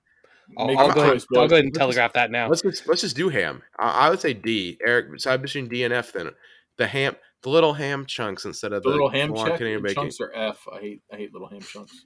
[0.58, 2.48] I'll, I'll go, ahead, I'll go ahead and Let's just- telegraph that now.
[2.48, 3.64] Let's just let's just do ham.
[3.78, 4.78] I, I would say D.
[4.86, 6.14] Eric, side between D and F.
[6.14, 6.30] Then
[6.78, 9.84] the ham, the little ham chunks instead of The the, little ham full-on check, Canadian
[9.84, 10.04] bacon.
[10.04, 10.66] chunks are F.
[10.74, 12.04] I hate I hate little ham chunks.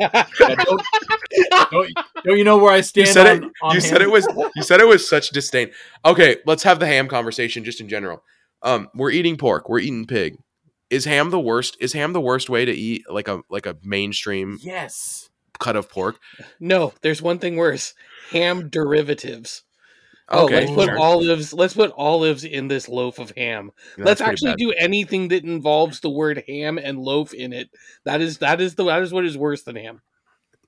[0.00, 0.82] yeah, Yeah, don't,
[1.70, 1.90] don't,
[2.24, 3.06] don't you know where I stand?
[3.08, 3.50] You said on, it.
[3.62, 4.26] on You said it was.
[4.54, 5.70] You said it was such disdain.
[6.04, 8.22] Okay, let's have the ham conversation just in general.
[8.62, 9.68] Um, we're eating pork.
[9.68, 10.36] We're eating pig.
[10.88, 11.76] Is ham the worst?
[11.80, 15.28] Is ham the worst way to eat like a like a mainstream Yes.
[15.58, 16.18] cut of pork?
[16.60, 17.94] No, there's one thing worse.
[18.30, 19.62] Ham derivatives.
[20.28, 20.98] Oh, Okay, let's put sure.
[20.98, 21.52] olives.
[21.52, 23.70] Let's put olives in this loaf of ham.
[23.96, 24.58] That's let's actually bad.
[24.58, 27.70] do anything that involves the word ham and loaf in it.
[28.04, 30.00] That is that is the that is what is worse than ham.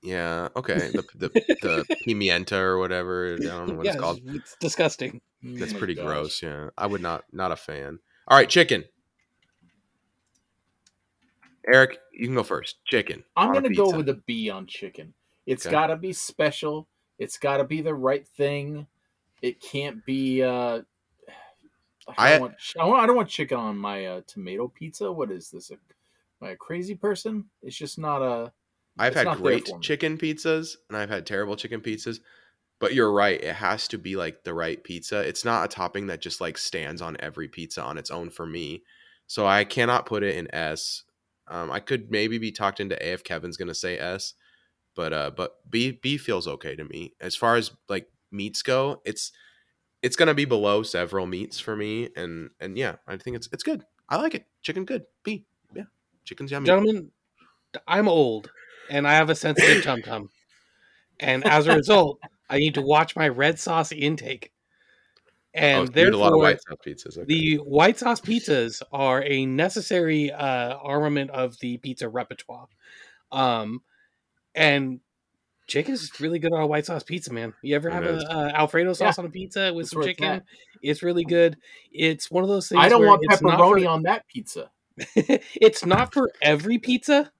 [0.01, 0.47] Yeah.
[0.55, 0.91] Okay.
[0.91, 1.29] The the,
[1.61, 3.33] the pimienta or whatever.
[3.33, 4.21] I don't know what yeah, it's called.
[4.27, 5.19] it's disgusting.
[5.43, 6.05] That's Oh pretty gosh.
[6.05, 6.41] gross.
[6.41, 6.69] Yeah.
[6.77, 7.99] I would not not a fan.
[8.29, 8.85] All right, chicken.
[11.71, 12.77] Eric, you can go first.
[12.85, 13.23] Chicken.
[13.35, 13.97] I'm gonna go pizza.
[13.97, 15.13] with a B on chicken.
[15.45, 15.71] It's Okay.
[15.71, 16.87] gotta be special.
[17.17, 18.87] It's gotta be the right thing.
[19.41, 20.43] It can't be.
[20.43, 20.81] uh
[22.17, 25.11] I, don't want, I want- I don't want chicken on my uh, tomato pizza.
[25.11, 25.69] What is this?
[25.71, 25.77] Am
[26.41, 27.45] I a crazy person?
[27.61, 28.51] It's just not a.
[28.97, 32.19] I've had great chicken pizzas and I've had terrible chicken pizzas.
[32.79, 35.19] But you're right, it has to be like the right pizza.
[35.19, 38.45] It's not a topping that just like stands on every pizza on its own for
[38.45, 38.83] me.
[39.27, 41.03] So I cannot put it in S.
[41.47, 44.33] Um, I could maybe be talked into A if Kevin's gonna say S,
[44.95, 47.13] but uh, but B B feels okay to me.
[47.21, 49.31] As far as like meats go, it's
[50.01, 53.63] it's gonna be below several meats for me, and and yeah, I think it's it's
[53.63, 53.83] good.
[54.07, 54.45] I like it.
[54.61, 55.03] Chicken good.
[55.23, 55.83] B yeah,
[56.25, 56.65] chicken's yummy.
[56.65, 57.11] Gentlemen,
[57.87, 58.51] I'm old
[58.89, 60.29] and I have a sensitive tum tum.
[61.19, 62.19] And as a result,
[62.49, 64.51] I need to watch my red sauce intake.
[65.55, 67.17] Oh, And so you a lot of therefore, white sauce pizzas.
[67.17, 67.25] Okay.
[67.25, 72.67] the white sauce pizzas are a necessary uh, armament of the pizza repertoire.
[73.31, 73.81] Um,
[74.55, 74.99] and
[75.69, 77.53] chicken is really good on a white sauce pizza, man.
[77.61, 78.23] You ever have is.
[78.23, 80.41] a uh, Alfredo sauce Yeah, on a pizza with that's some where it's chicken?
[80.81, 81.57] It's really good.
[81.91, 82.83] It's one of those things.
[82.83, 84.71] I don't want pepperoni for- on that pizza.
[85.15, 87.31] it's not for every pizza,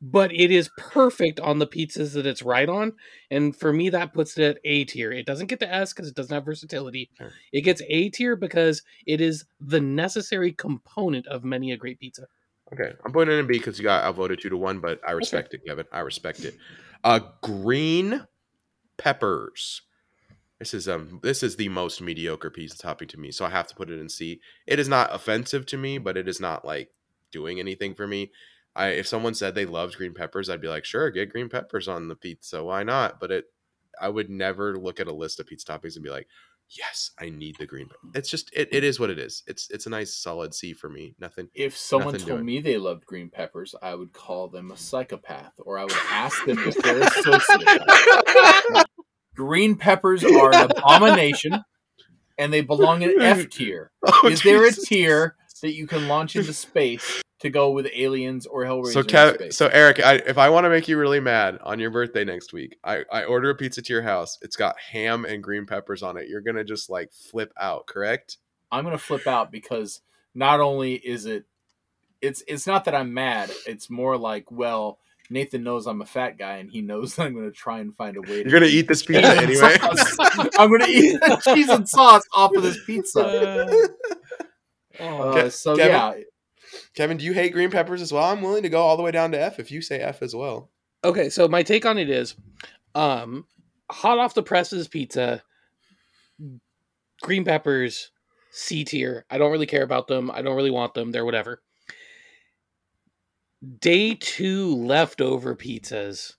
[0.00, 2.92] but it is perfect on the pizzas that it's right on.
[3.30, 5.12] And for me, that puts it at A tier.
[5.12, 7.10] It doesn't get to S because it doesn't have versatility.
[7.18, 7.32] Sure.
[7.52, 12.26] It gets A tier because it is the necessary component of many a great pizza.
[12.72, 15.10] Okay, I'm putting it in B because you got outvoted two to one, but I
[15.12, 15.86] respect it, Kevin.
[15.92, 16.56] I respect it.
[17.02, 18.26] Uh, green
[18.98, 19.82] peppers.
[20.58, 23.50] This is um this is the most mediocre piece pizza topping to me, so I
[23.50, 24.40] have to put it in C.
[24.66, 26.90] It is not offensive to me, but it is not like
[27.32, 28.30] doing anything for me.
[28.76, 31.88] I if someone said they loved green peppers, I'd be like, sure, get green peppers
[31.88, 32.62] on the pizza.
[32.62, 33.18] Why not?
[33.18, 33.44] But it,
[33.98, 36.28] I would never look at a list of pizza toppings and be like,
[36.76, 37.88] yes, I need the green.
[37.88, 39.42] pe-" It's just it, it is what it is.
[39.46, 41.14] It's it's a nice solid C for me.
[41.18, 41.48] Nothing.
[41.54, 42.46] If someone Nothing told doing.
[42.46, 44.78] me they loved green peppers, I would call them a mm.
[44.78, 48.84] psychopath, or I would ask them if they're a sociopath.
[49.34, 51.62] green peppers are an abomination,
[52.38, 53.90] and they belong in F tier.
[54.06, 58.46] Oh, Is there a tier that you can launch into space to go with aliens
[58.46, 58.92] or Hellraiser?
[58.92, 59.56] So, in Kev, space?
[59.56, 62.52] so Eric, I, if I want to make you really mad on your birthday next
[62.52, 64.38] week, I, I order a pizza to your house.
[64.42, 66.28] It's got ham and green peppers on it.
[66.28, 68.38] You're gonna just like flip out, correct?
[68.70, 70.00] I'm gonna flip out because
[70.34, 71.44] not only is it,
[72.20, 73.50] it's it's not that I'm mad.
[73.66, 74.98] It's more like, well,
[75.30, 78.16] Nathan knows I'm a fat guy, and he knows that I'm gonna try and find
[78.16, 78.42] a way.
[78.42, 79.76] You're gonna eat this pizza anyway.
[80.58, 83.66] I'm gonna eat the cheese and sauce off of this pizza.
[83.68, 83.88] Oh,
[85.00, 85.92] Uh, so Kevin?
[85.92, 86.14] yeah,
[86.94, 88.24] Kevin, do you hate green peppers as well?
[88.24, 90.34] I'm willing to go all the way down to F if you say F as
[90.34, 90.70] well.
[91.04, 92.34] Okay, so my take on it is,
[92.94, 93.46] um,
[93.90, 95.42] hot off the presses pizza,
[97.22, 98.10] green peppers,
[98.50, 99.24] C tier.
[99.30, 100.30] I don't really care about them.
[100.30, 101.10] I don't really want them.
[101.10, 101.62] They're whatever.
[103.80, 106.34] Day two leftover pizzas,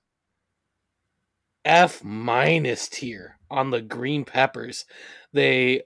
[1.64, 4.86] F minus tier on the green peppers.
[5.32, 5.84] They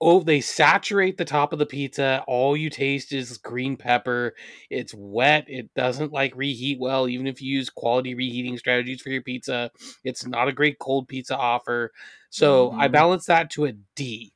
[0.00, 2.24] oh they saturate the top of the pizza.
[2.26, 4.34] All you taste is green pepper.
[4.70, 5.44] It's wet.
[5.48, 9.70] It doesn't like reheat well, even if you use quality reheating strategies for your pizza.
[10.04, 11.92] It's not a great cold pizza offer.
[12.30, 12.92] So I Mhm.
[12.92, 14.32] balance that to a D.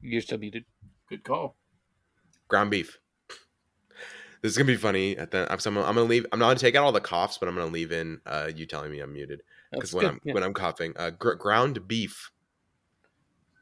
[0.00, 0.64] You're still muted.
[1.08, 1.56] good call.
[2.48, 2.98] Ground beef.
[4.42, 5.16] This is gonna be funny.
[5.16, 6.26] At the I'm, so I'm, gonna, I'm gonna leave.
[6.32, 8.66] I'm not gonna take out all the coughs, but I'm gonna leave in uh, you
[8.66, 10.10] telling me I'm muted because when good.
[10.10, 10.32] I'm yeah.
[10.34, 12.30] when I'm coughing, uh, gr- ground beef.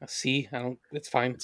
[0.05, 0.49] A C.
[0.53, 0.79] I don't.
[0.93, 1.37] It's fine.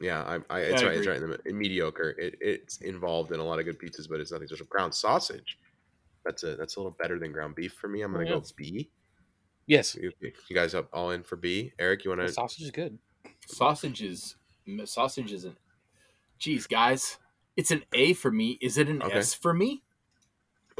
[0.00, 0.96] Yeah, I, I, it's I right.
[0.98, 2.10] It's right in the mediocre.
[2.18, 4.66] It, it's involved in a lot of good pizzas, but it's nothing special.
[4.66, 5.58] Ground sausage.
[6.24, 8.02] That's a that's a little better than ground beef for me.
[8.02, 8.40] I'm oh, gonna Oh, yeah.
[8.40, 8.90] go B.
[9.66, 11.72] Yes, You, you guys up all in for B?
[11.78, 12.28] Eric, you want to?
[12.30, 12.98] sausage is good.
[13.46, 14.36] Sausage is
[14.84, 15.56] sausage isn't.
[16.38, 17.18] Geez, guys,
[17.56, 18.58] It's an A for me.
[18.60, 19.18] Is it an Okay.
[19.18, 19.83] S for me?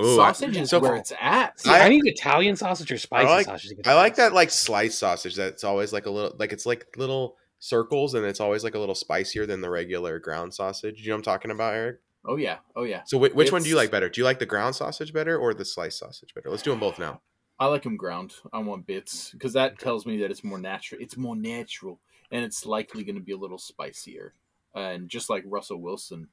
[0.01, 1.61] Ooh, I- Sausage is so where it's at.
[1.61, 3.79] See, I, I- need Italian sausage or spicy like- sausage.
[3.87, 7.37] I like that like sliced sausage that's always like a little like it's like little
[7.61, 11.01] circles and it's always like a little spicier than the regular ground sausage.
[11.01, 12.01] You know what I'm talking about, Eric?
[12.27, 12.57] Oh yeah.
[12.75, 13.03] Oh yeah.
[13.07, 14.09] So whi- which one do you like better?
[14.09, 16.51] Do you like the ground sausage better or the sliced sausage better?
[16.51, 17.21] Let's do them both now.
[17.61, 18.35] I like them ground.
[18.53, 21.01] I want bits because that tells me that it's more natural.
[21.01, 22.01] It's more natural,
[22.33, 24.35] and it's likely going to be a little spicier.
[24.75, 26.27] And just like Russell Wilson,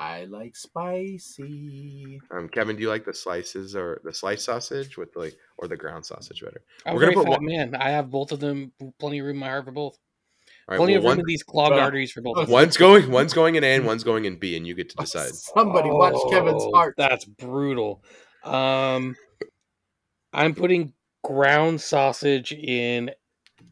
[0.00, 2.18] I like spicy.
[2.30, 5.76] Um, Kevin, do you like the slices or the sliced sausage with like or the
[5.76, 6.62] ground sausage better?
[6.86, 7.74] I'm we're a gonna put fat one- man.
[7.76, 8.72] I have both of them.
[8.98, 9.98] Plenty of room in my heart for both.
[10.68, 12.48] All right, plenty well, of room one, in these clogged Well, arteries for both.
[12.48, 14.96] one's going one's going in A and one's going in B, and you get to
[15.00, 15.34] decide.
[15.34, 16.94] Somebody watch Kevin's Oh, heart.
[16.96, 18.02] That's brutal.
[18.42, 19.16] Um,
[20.32, 23.10] I'm putting ground sausage in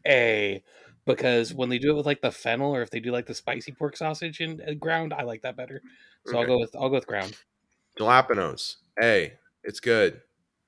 [0.05, 0.61] A
[1.07, 3.33] because when they do it with like the fennel, or if they do like the
[3.33, 5.81] spicy pork sausage in uh, ground, I like that better.
[6.27, 7.35] So I'll go with I'll go with ground.
[7.99, 8.75] Jalapenos.
[8.99, 10.21] Hey, It's good.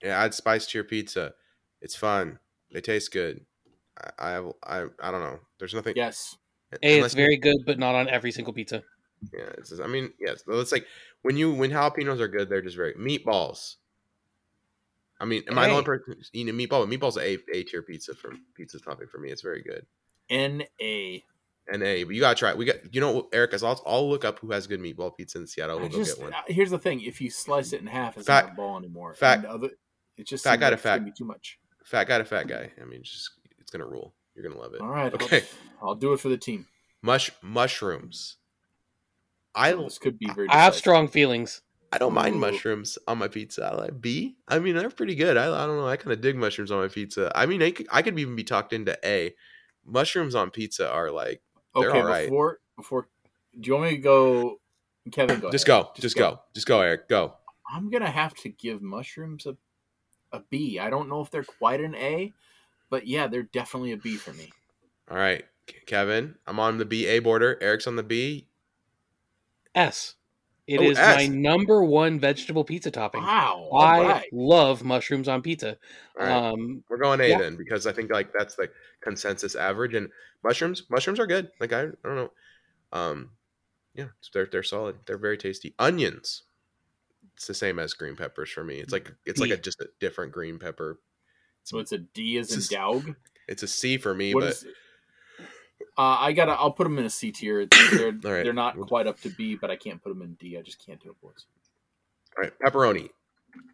[0.04, 1.34] Yeah, add spice to your pizza.
[1.82, 2.40] It's fun.
[2.74, 3.46] They taste good.
[4.18, 5.40] I I I, I don't know.
[5.60, 5.94] There's nothing.
[5.96, 6.38] Yes.
[6.84, 8.84] A, unless it's you- very good, but not on every single pizza.
[9.34, 10.88] Yeah, it's just, I mean, yes, but it's like
[11.22, 13.76] when you when jalapenos are good, they're just very meatballs.
[15.20, 15.86] I mean, am I the only Hey.
[15.86, 16.88] person who's eating a meatball?
[16.92, 19.30] Meatballs a a tier pizza for pizza topping for me.
[19.30, 19.86] It's very good.
[20.30, 21.24] N A.
[21.68, 22.50] And a, but you gotta try.
[22.52, 22.58] it.
[22.58, 23.54] We got you know, Eric.
[23.64, 25.78] I'll I'll look up who has good meatball pizza in Seattle.
[25.78, 26.34] I We'll go just get one.
[26.34, 28.78] uh, here's the thing: if you slice it in half, it's Fat- not a ball
[28.78, 29.14] anymore.
[29.14, 29.70] fat- And other,
[30.18, 31.16] it just fat seems guy to like it's gonna fat.
[31.16, 31.60] too much.
[31.86, 32.72] Fat guy to fat guy.
[32.82, 34.14] I mean, just it's gonna rule.
[34.36, 34.82] You're gonna love it.
[34.82, 35.14] All right.
[35.14, 35.44] Okay.
[35.82, 36.66] I'll, I'll do it for the team.
[37.02, 38.38] Mush mushrooms.
[39.54, 40.48] I this could be very.
[40.50, 41.62] I have strong feelings.
[41.94, 42.40] I don't mind Ooh.
[42.40, 43.66] mushrooms on my pizza.
[43.66, 44.38] I like B.
[44.48, 45.36] I mean, they're pretty good.
[45.36, 45.88] I, I don't know.
[45.88, 47.30] I kind of dig mushrooms on my pizza.
[47.36, 49.36] I mean, I could, I could even be talked into A.
[49.86, 51.42] Mushrooms on pizza are like,
[51.76, 52.26] They're Okay, all right.
[52.26, 53.08] before before,
[53.60, 54.60] do you want me to go?
[55.12, 55.52] Kevin, go.
[55.52, 55.84] just ahead.
[55.84, 57.34] go, just go, just go, Eric, go.
[57.74, 59.56] I'm gonna have to give mushrooms a
[60.32, 60.80] a B.
[60.80, 62.32] I don't know if they're quite an A,
[62.90, 64.52] but yeah, they're definitely a B for me.
[65.10, 65.44] All right,
[65.86, 67.58] Kevin, I'm on the B A border.
[67.62, 68.48] Eric's on the B.
[69.74, 70.16] S.
[70.68, 71.18] It Oh, is S.
[71.18, 73.24] my number one vegetable pizza topping.
[73.24, 73.70] Wow.
[73.74, 74.34] I right.
[74.34, 75.78] love mushrooms on pizza.
[76.20, 77.40] All right, Um, we're going A yeah.
[77.40, 78.70] then because I think like that's the
[79.02, 79.96] consensus average.
[79.96, 80.10] And
[80.44, 81.52] mushrooms, mushrooms are good.
[81.60, 82.32] Like I, I don't know.
[82.94, 83.32] Um,
[83.96, 84.98] yeah, they're they're solid.
[85.06, 85.74] They're very tasty.
[85.80, 86.44] Onions.
[87.36, 88.76] It's the same as green peppers for me.
[88.80, 89.62] It's like it's like a B.
[89.64, 91.00] just a different green pepper.
[91.64, 93.16] So it's a D as in This is- Daug.
[93.48, 94.66] It's a C for me, What but is?
[96.02, 96.54] Uh, I gotta.
[96.54, 97.68] I'll put them in a C tier.
[97.68, 98.44] They're All right.
[98.44, 100.58] they're not quite up to B, but I can't put them in D.
[100.58, 101.46] I just can't do it, boys.
[102.38, 103.10] all right, pepperoni.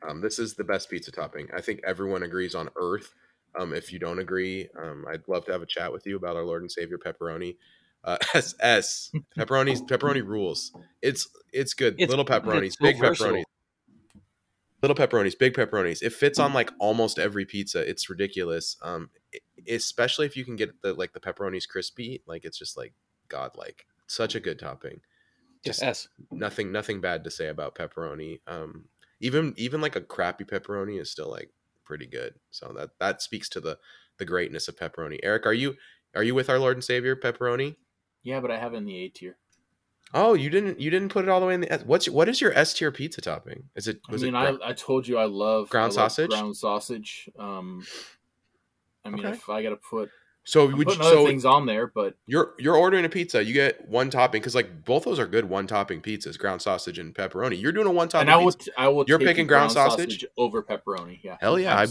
[0.08, 1.48] Um, this is the best pizza topping.
[1.56, 3.14] I think everyone agrees on Earth.
[3.58, 6.36] Um, if you don't agree, um, I'd love to have a chat with you about
[6.36, 7.56] our Lord and Savior pepperoni.
[8.04, 10.74] Uh, S S pepperoni pepperoni rules.
[11.02, 11.94] It's it's good.
[11.94, 13.36] It's- Little pepperonis, it's so big versatile.
[13.36, 13.44] pepperonis.
[14.82, 16.04] Little pepperonis, big pepperonis.
[16.04, 17.80] It fits on like almost every pizza.
[17.90, 18.78] It's ridiculous.
[18.84, 19.10] Um,
[19.68, 22.22] especially if you can get the like the pepperonis crispy.
[22.26, 22.94] Like it's just like
[23.28, 23.86] godlike.
[24.08, 25.02] Such a good topping.
[25.66, 26.08] just Just S.
[26.32, 28.40] nothing nothing bad to say about pepperoni.
[28.48, 28.86] Um,
[29.20, 31.52] even even like a crappy pepperoni is still like
[31.84, 32.36] pretty good.
[32.52, 33.78] So that that speaks to the
[34.18, 35.20] the greatness of pepperoni.
[35.24, 35.76] Eric, are you
[36.16, 37.76] are you with our Lord and Savior pepperoni?
[38.24, 39.38] Yeah, but I have it in the A tier.
[40.14, 41.84] Oh, you didn't you didn't put it all the way in the S.
[41.86, 43.64] What's what is your S tier pizza topping?
[43.76, 46.30] Is it I mean, it I, I told you I love Ground I love sausage?
[46.30, 47.30] Ground sausage.
[47.38, 47.86] Um,
[49.08, 49.36] I mean, Okay.
[49.38, 50.10] if I got to put
[50.44, 53.44] so I'm would you, other so things on there, but you're you're ordering a pizza,
[53.44, 57.00] you get one topping because like both those are good one topping pizzas, ground sausage
[57.00, 57.60] and pepperoni.
[57.62, 58.30] You're doing a one topping.
[58.30, 58.72] and I will pizza.
[58.72, 59.04] t- I will.
[59.08, 60.26] You're take picking the ground sausage?
[60.38, 61.20] over pepperoni.
[61.22, 61.86] Yeah, Hell yeah, I-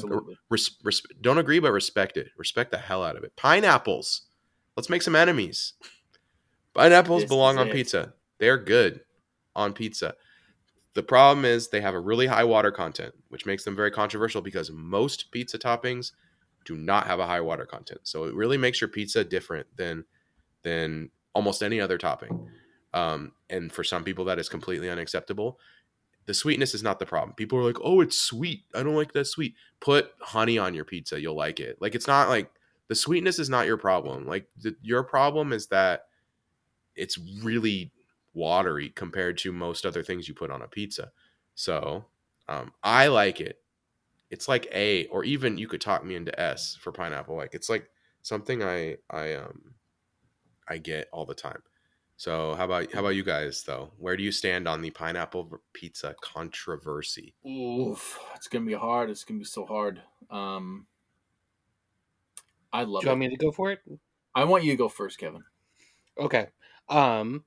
[0.48, 2.28] res- res- don't agree, but respect it.
[2.38, 3.36] Respect the hell out of it.
[3.36, 4.22] Pineapples.
[4.76, 5.74] Let's make some enemies.
[6.74, 7.72] Pineapples This belong on it.
[7.72, 8.14] pizza.
[8.38, 9.00] They're good
[9.54, 10.14] on pizza.
[10.94, 14.40] The problem is they have a really high water content, which makes them very controversial
[14.42, 16.12] because most pizza toppings
[16.66, 18.00] do not have a high water content.
[18.02, 20.04] So it really makes your pizza different than
[20.62, 22.48] than almost any other topping.
[22.92, 25.58] Um, and for some people, that is completely unacceptable.
[26.26, 27.34] The sweetness is not the problem.
[27.34, 28.64] People are like, "Oh, it's sweet.
[28.74, 31.80] I don't like that sweet." Put honey on your pizza, you'll like it.
[31.80, 32.50] Like it's not like
[32.88, 34.26] the sweetness is not your problem.
[34.26, 36.06] Like the, your problem is that
[36.96, 37.92] it's really
[38.34, 41.12] watery compared to most other things you put on a pizza.
[41.54, 42.06] So
[42.48, 43.60] um, I like it.
[44.30, 47.36] It's like A, or even you could talk me into S for pineapple.
[47.36, 47.88] Like it's like
[48.22, 49.74] something I I um
[50.68, 51.62] I get all the time.
[52.16, 53.92] So how about how about you guys though?
[53.98, 57.34] Where do you stand on the pineapple pizza controversy?
[57.46, 59.10] Oof, it's gonna be hard.
[59.10, 60.00] It's gonna be so hard.
[60.30, 60.86] Um,
[62.72, 63.80] I love Do you want me to go for it?
[64.34, 65.44] I want you to go first, Kevin.
[66.18, 66.48] Okay.
[66.88, 67.44] Um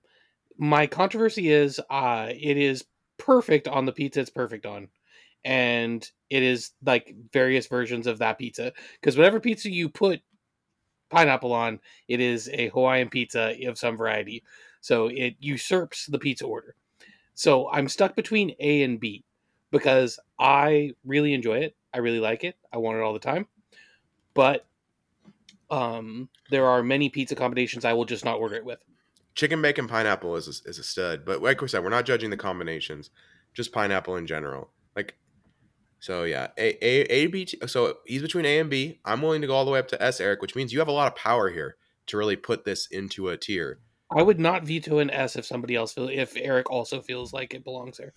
[0.57, 2.85] my controversy is uh it is
[3.17, 4.89] perfect on the pizza it's perfect on
[5.45, 8.73] and it is like various versions of that pizza.
[8.99, 10.21] Because whatever pizza you put
[11.09, 14.43] pineapple on it is a hawaiian pizza of some variety.
[14.81, 16.75] So it usurps the pizza order.
[17.33, 19.23] So i'm stuck between a and b
[19.71, 21.75] because i really enjoy it.
[21.93, 22.55] I really like it.
[22.71, 23.47] I want it all the time.
[24.33, 24.65] But
[25.71, 28.79] um there are many pizza combinations i will just not order it with.
[29.35, 32.29] Chicken bacon pineapple is a, is a stud, but like we said, we're not judging
[32.29, 33.09] the combinations,
[33.53, 34.69] just pineapple in general.
[34.95, 35.15] Like,
[35.99, 37.45] so yeah, A A A B.
[37.45, 38.99] T, so he's between A and B.
[39.05, 40.87] I'm willing to go all the way up to S, Eric, which means you have
[40.87, 41.75] a lot of power here
[42.07, 43.79] to really put this into a tier.
[44.11, 47.53] I would not veto an S if somebody else feel if Eric also feels like
[47.53, 48.13] it belongs there.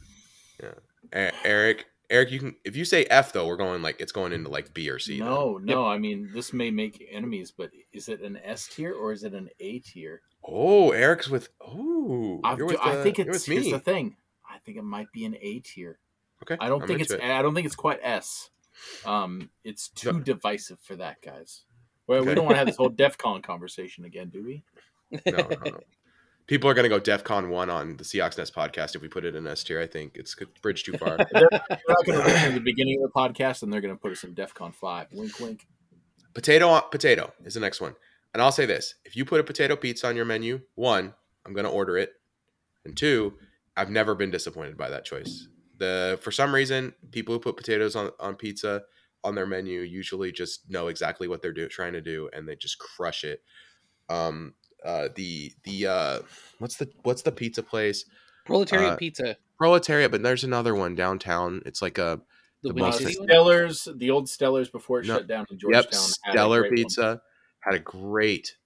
[1.15, 4.33] E- Eric, Eric, you can if you say F though, we're going like it's going
[4.33, 5.19] into like B or C.
[5.19, 5.29] then.
[5.29, 5.87] No, no.
[5.87, 9.35] I mean, this may make enemies, but is it an S tier or is it
[9.35, 10.23] an A tier?
[10.45, 11.49] Oh, Eric's with.
[11.61, 13.73] Oh, I, I think it's here's me.
[13.73, 14.17] the thing.
[14.49, 15.99] I think it might be an A tier.
[16.43, 17.13] Okay, I don't I'm think it's.
[17.13, 17.23] it.
[17.23, 18.51] I don't think it's quite S.
[19.05, 21.63] Um, it's too divisive for that, guys.
[22.07, 24.65] Well, we don't want to have this whole DEF CON conversation again, do we?
[25.27, 25.81] no, no, no.
[26.49, 29.09] People are going to go DEF CON 1 on the Seahawks Nest podcast if we
[29.09, 29.81] put it in S tier.
[29.81, 31.17] I think it's a bridge too far.
[31.17, 33.95] They're, they're not going to listen to the beginning of the podcast, and they're going
[33.95, 35.07] to put us in DEF CON five.
[35.13, 35.67] Wink, wink.
[36.35, 37.95] potato on potato is the next one.
[38.35, 41.15] And I'll say this if you put a potato pizza on your menu, one,
[41.47, 42.11] I'm going to order it.
[42.85, 43.35] And two,
[43.77, 45.47] I've never been disappointed by that choice.
[45.83, 48.83] The For some reason, people who put potatoes on, on pizza
[49.25, 52.57] on their menu usually just know exactly what they're do, trying to do and they
[52.57, 53.43] just crush it.
[54.09, 54.55] Um,
[54.85, 56.19] uh, the the uh,
[56.59, 58.05] what's the what's the pizza place?
[58.45, 59.37] Proletariat Uh, pizza.
[59.59, 61.63] Proletariat, but there's another one downtown.
[61.67, 62.21] It's like a
[62.63, 65.17] The, the Windy most- Uh, Stellar's, the old Stellar's before it No.
[65.19, 66.01] shut down in yep Georgetown.
[66.25, 66.77] had a stellar great one.
[66.77, 67.23] pizza.
[67.61, 68.57] Had a great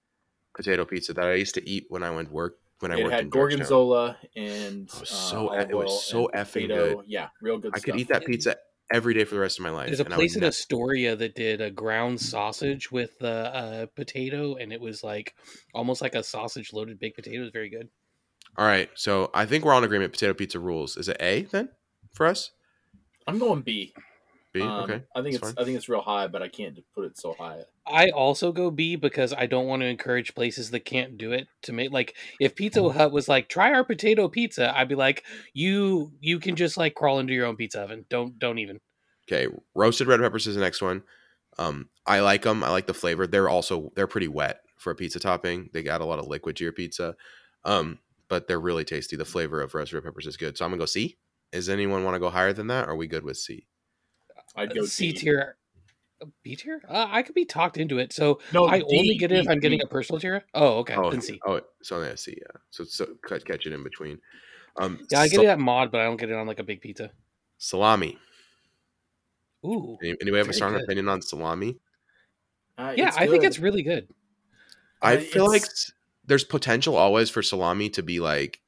[0.55, 3.13] potato pizza that I used to eat when I went work when I It worked
[3.13, 6.95] had in gorgonzola and Oh, uh, so- olive it was so effing potato.
[6.97, 7.05] good.
[7.07, 7.71] Yeah, real good.
[7.75, 8.55] I could eat that pizza
[8.91, 9.87] every day for the rest of my life.
[9.87, 13.17] There's a and I would place in ne- Astoria that did a ground sausage with
[13.19, 15.33] the uh, potato, and it was like
[15.73, 17.37] almost like a sausage loaded baked potato.
[17.39, 17.89] It was very good.
[18.57, 20.13] All right, so I think we're on agreement.
[20.13, 20.97] Potato pizza rules.
[20.97, 21.69] Is it A then
[22.13, 22.51] for us?
[23.27, 23.93] I'm going B.
[24.57, 24.63] B.
[24.63, 25.03] Um, okay.
[25.15, 27.35] I think that's it's I think it's real high, but I can't put it so
[27.37, 27.63] high.
[27.85, 31.47] I also go B because I don't want to encourage places that can't do it
[31.63, 35.23] to make like if Pizza Hut was like try our potato pizza, I'd be like
[35.53, 38.05] you you can just like crawl into your own pizza oven.
[38.09, 38.79] Don't don't even.
[39.29, 41.03] Okay, roasted red peppers is the next one.
[41.59, 42.63] Um, I like them.
[42.63, 43.27] I like the flavor.
[43.27, 45.69] They're also they're pretty wet for a pizza topping.
[45.73, 47.15] They got a lot of liquid to your pizza,
[47.65, 47.99] um,
[48.29, 49.15] but they're really tasty.
[49.15, 50.57] The flavor of roasted red peppers is good.
[50.57, 51.17] So I'm gonna go C.
[51.51, 52.87] Does anyone want to go higher than that?
[52.87, 53.67] Or are we good with C?
[54.57, 55.19] I'd go C D.
[55.19, 55.57] tier.
[56.43, 56.81] B tier?
[56.89, 58.11] Uh, I could be talked into it.
[58.11, 59.83] So No, I D, only get it if I'm getting D.
[59.85, 60.43] a personal tier.
[60.53, 60.95] Oh, okay.
[60.95, 61.39] oh, Then C.
[61.45, 62.35] oh, it's only a C.
[62.39, 62.59] Yeah.
[62.71, 64.19] So, so cut catch it in between.
[64.77, 66.59] Um, Yeah, I get sa- it at mod, but I don't get it on like
[66.59, 67.11] a big pizza.
[67.59, 68.17] salami.
[69.65, 69.97] Ooh.
[70.01, 70.83] Any- Anybody have a strong good.
[70.83, 71.77] opinion on salami?
[72.77, 74.07] Uh, Yeah, it's I think it's really good.
[75.01, 75.91] I Uh, feel like it's- s-
[76.25, 78.61] there's potential always for salami to be like,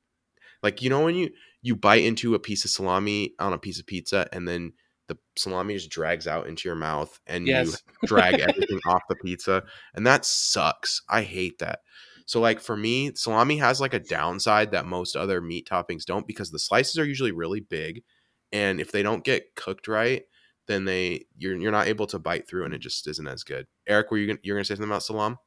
[0.64, 3.80] like you know when you you bite into a piece of salami on a piece
[3.80, 4.74] of pizza and then
[5.10, 7.74] the salami just drags out into your mouth and you
[8.06, 9.64] drag everything off the pizza
[9.94, 11.02] and that sucks.
[11.10, 11.80] I hate that.
[12.26, 16.28] So like for me, salami has like a downside that most other meat toppings don't
[16.28, 18.04] because the slices are usually really big
[18.52, 20.24] and if they don't get cooked right,
[20.68, 23.68] then they you're you're not able to bite through and it just isn't as good.
[23.88, 25.38] Eric, were you gonna, you're going to say something about salam?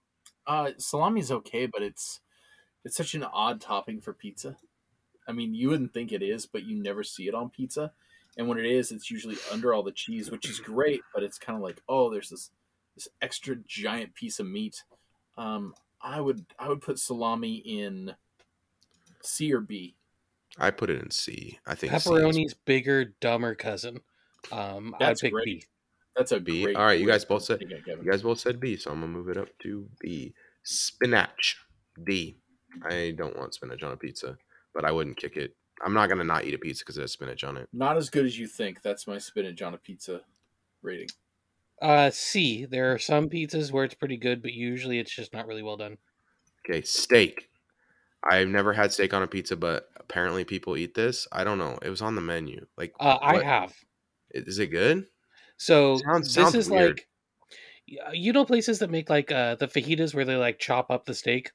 [0.47, 2.21] Uh, salami's okay, but it's
[2.85, 4.57] it's such an odd topping for pizza.
[5.27, 7.93] I mean, you wouldn't think it is, but you never see it on pizza.
[8.39, 11.03] And when it is, it's usually under all the cheese, which is great.
[11.15, 12.51] But it's kind of like, oh, there's this
[12.95, 14.83] this extra giant piece of meat.
[15.37, 18.15] Um, I would I would put salami in
[19.23, 19.97] C or B.
[20.59, 21.59] I put it in C.
[21.67, 24.01] I think C is Pepperoni's bigger, dumber cousin.
[24.51, 25.45] Um, I'd That's pick great.
[25.45, 25.65] B.
[26.17, 26.65] That's a B.
[26.65, 26.77] great.
[26.77, 28.05] All right, you guys both said- think it, Kevin.
[28.05, 30.35] You guys both said B, so I'm gonna move it up to B.
[30.63, 31.57] Spinach.
[32.05, 32.37] D.
[32.85, 34.37] I don't want spinach on a pizza,
[34.75, 35.55] but I wouldn't kick it.
[35.85, 37.69] I'm not gonna not eat a pizza because it has spinach on it.
[37.73, 38.83] Not as good as you think.
[38.83, 40.21] That's my spinach on a pizza
[40.83, 41.09] rating.
[41.81, 42.65] Uh, C.
[42.65, 45.77] There are some pizzas where it's pretty good, but usually it's just not really well
[45.77, 45.99] done.
[46.65, 47.49] Okay, steak.
[48.23, 51.27] I've never had steak on a pizza, but apparently people eat this.
[51.33, 51.77] I don't know.
[51.83, 52.65] It was on the menu.
[52.77, 53.75] Like, Uh, I have.
[54.31, 55.07] Is it good?
[55.57, 57.01] So Sounds- this sounds is weird.
[57.89, 61.05] like, you know, places that make like uh the fajitas where they like chop up
[61.05, 61.51] the steak.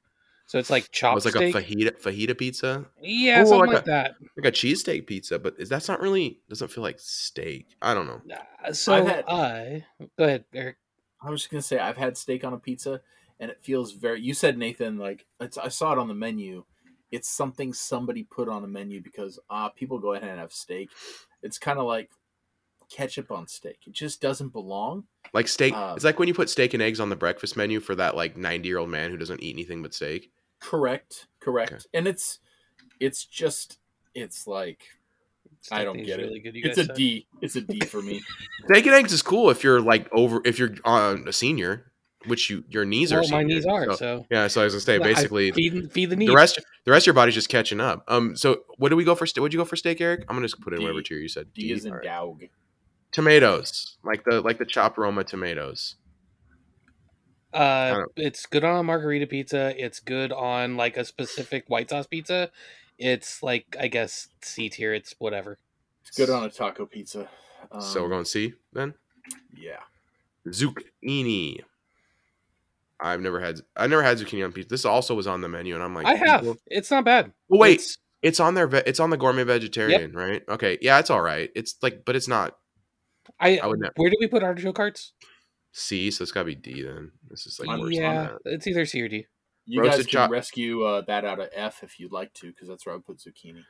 [0.48, 1.54] So it's like It chopped was like steak.
[1.54, 4.14] a fajita fajita pizza, yeah, Ooh, something like like, a- that.
[4.36, 7.66] like a cheesesteak pizza, but is that's not really doesn't feel like steak.
[7.82, 8.22] I don't know.
[8.66, 9.84] Uh, So had- I
[10.18, 10.76] go ahead, Eric.
[11.22, 13.02] I was just gonna say I've had steak on a pizza,
[13.38, 14.22] and it feels very.
[14.22, 16.64] You said Nathan like it's, I saw it on the menu,
[17.12, 20.88] it's something somebody put on a menu because ah people go ahead and have steak.
[21.42, 22.10] It's kind of like
[22.90, 23.80] ketchup on steak.
[23.86, 25.04] It just doesn't belong.
[25.34, 25.74] Like steak.
[25.74, 28.16] Um, it's like when you put steak and eggs on the breakfast menu for that
[28.16, 30.30] like ninety year old man who doesn't eat anything but steak.
[30.60, 31.72] Correct, correct.
[31.72, 31.82] Okay.
[31.94, 32.38] And it's
[33.00, 33.78] it's just
[34.14, 34.82] it's like
[35.70, 36.42] I don't get is it.
[36.42, 37.26] good, it's a guys D.
[37.40, 38.20] It's a D for me.
[38.66, 41.90] Steak and eggs is cool if you're like over if you're on a senior,
[42.26, 43.18] which you your knees said.
[43.18, 43.20] are.
[43.22, 44.26] Well, my knees are so- so.
[44.30, 46.28] yeah, so I was gonna say I basically feed, feed the knees.
[46.28, 48.04] the rest the rest of your body's just catching up.
[48.08, 49.26] Um, so what do we go for?
[49.26, 50.24] What would you go for steak, Eric?
[50.28, 50.84] I'm gonna just put in D.
[50.84, 51.52] whatever tier you said.
[51.54, 52.04] D is in All right.
[52.04, 52.44] dog.
[53.10, 55.96] Tomatoes, like the like the chopped Roma tomatoes.
[57.52, 59.74] Uh, it's good on a margarita pizza.
[59.82, 62.50] It's good on like a specific white sauce pizza.
[62.98, 64.92] It's like I guess C tier.
[64.92, 65.56] It's whatever.
[66.06, 67.28] It's good on a taco pizza.
[67.72, 68.94] Um, so we're going C then.
[69.56, 69.80] Yeah.
[70.46, 71.60] Zucchini.
[73.00, 74.68] I've never had I've never had zucchini on pizza.
[74.68, 76.40] This also was on the menu, and I'm like, I have.
[76.40, 77.32] people- It's not bad.
[77.48, 80.42] Well, wait, It's- it's on their ve- it's on the gourmet vegetarian, right?
[80.48, 81.50] Okay, yeah, it's all right.
[81.54, 82.56] It's like, but it's not
[83.38, 85.12] I, I would ne- where do we put artichoke hearts?
[85.78, 87.12] C, so it's got to be D then.
[87.28, 88.38] This is like worse on yeah, that.
[88.44, 89.26] it's either C or D.
[89.66, 92.48] You Roasted guys can chop- rescue uh, that out of F if you'd like to,
[92.48, 93.62] because that's where I would put zucchini.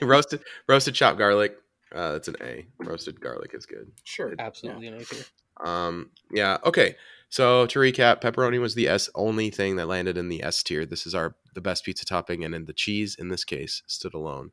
[0.02, 1.56] roasted roasted chopped garlic.
[1.94, 2.66] Uh, that's an A.
[2.78, 3.92] Roasted garlic is good.
[4.04, 4.34] Sure.
[4.38, 5.24] Absolutely an A tier.
[5.62, 6.58] Um, yeah.
[6.64, 6.96] Okay.
[7.28, 10.86] So to recap, pepperoni was the S only thing that landed in the S tier.
[10.86, 14.14] This is our the best pizza topping, and in the cheese in this case stood
[14.14, 14.52] alone.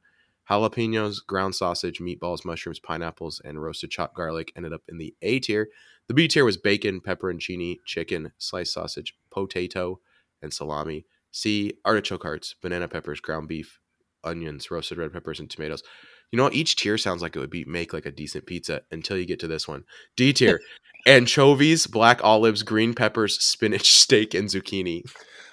[0.49, 5.40] Jalapenos, ground sausage, meatballs, mushrooms, pineapples, and roasted chopped garlic ended up in the A
[5.40, 5.69] tier.
[6.10, 9.99] The B tier was bacon, pepperoncini, chicken, sliced sausage, potato,
[10.41, 11.06] and salami.
[11.31, 13.77] C artichoke hearts, banana peppers, ground beef,
[14.23, 15.84] onions, roasted red peppers, and tomatoes.
[16.31, 19.18] You know, each tier sounds like it would be make like a decent pizza until
[19.18, 19.84] you get to this one.
[20.18, 20.60] D tier:
[21.06, 25.03] anchovies, black olives, green peppers, spinach, steak, and zucchini.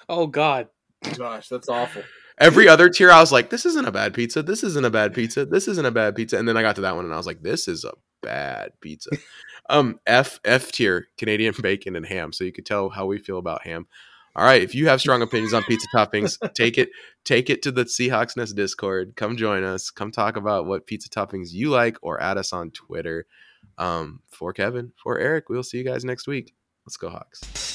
[0.09, 0.69] Oh God.
[1.15, 2.01] Gosh, that's awful.
[2.39, 4.41] Every other tier, I was like, "This isn't a bad pizza.
[4.41, 5.45] This isn't a bad pizza.
[5.45, 7.27] This isn't a bad pizza." And then I got to that one, and I was
[7.27, 9.11] like, "This is a bad pizza."
[9.69, 12.33] um, F F tier: Canadian bacon and ham.
[12.33, 13.87] So you could tell how we feel about ham.
[14.35, 16.89] All right, if you have strong opinions on pizza toppings, take it
[17.23, 19.15] take it to the Seahawks Nest Discord.
[19.15, 19.89] Come join us.
[19.89, 23.25] Come talk about what pizza toppings you like, or add us on Twitter.
[23.79, 26.53] Um, for Kevin, for Eric, we'll see you guys next week.
[26.85, 27.66] Let's go Hawks.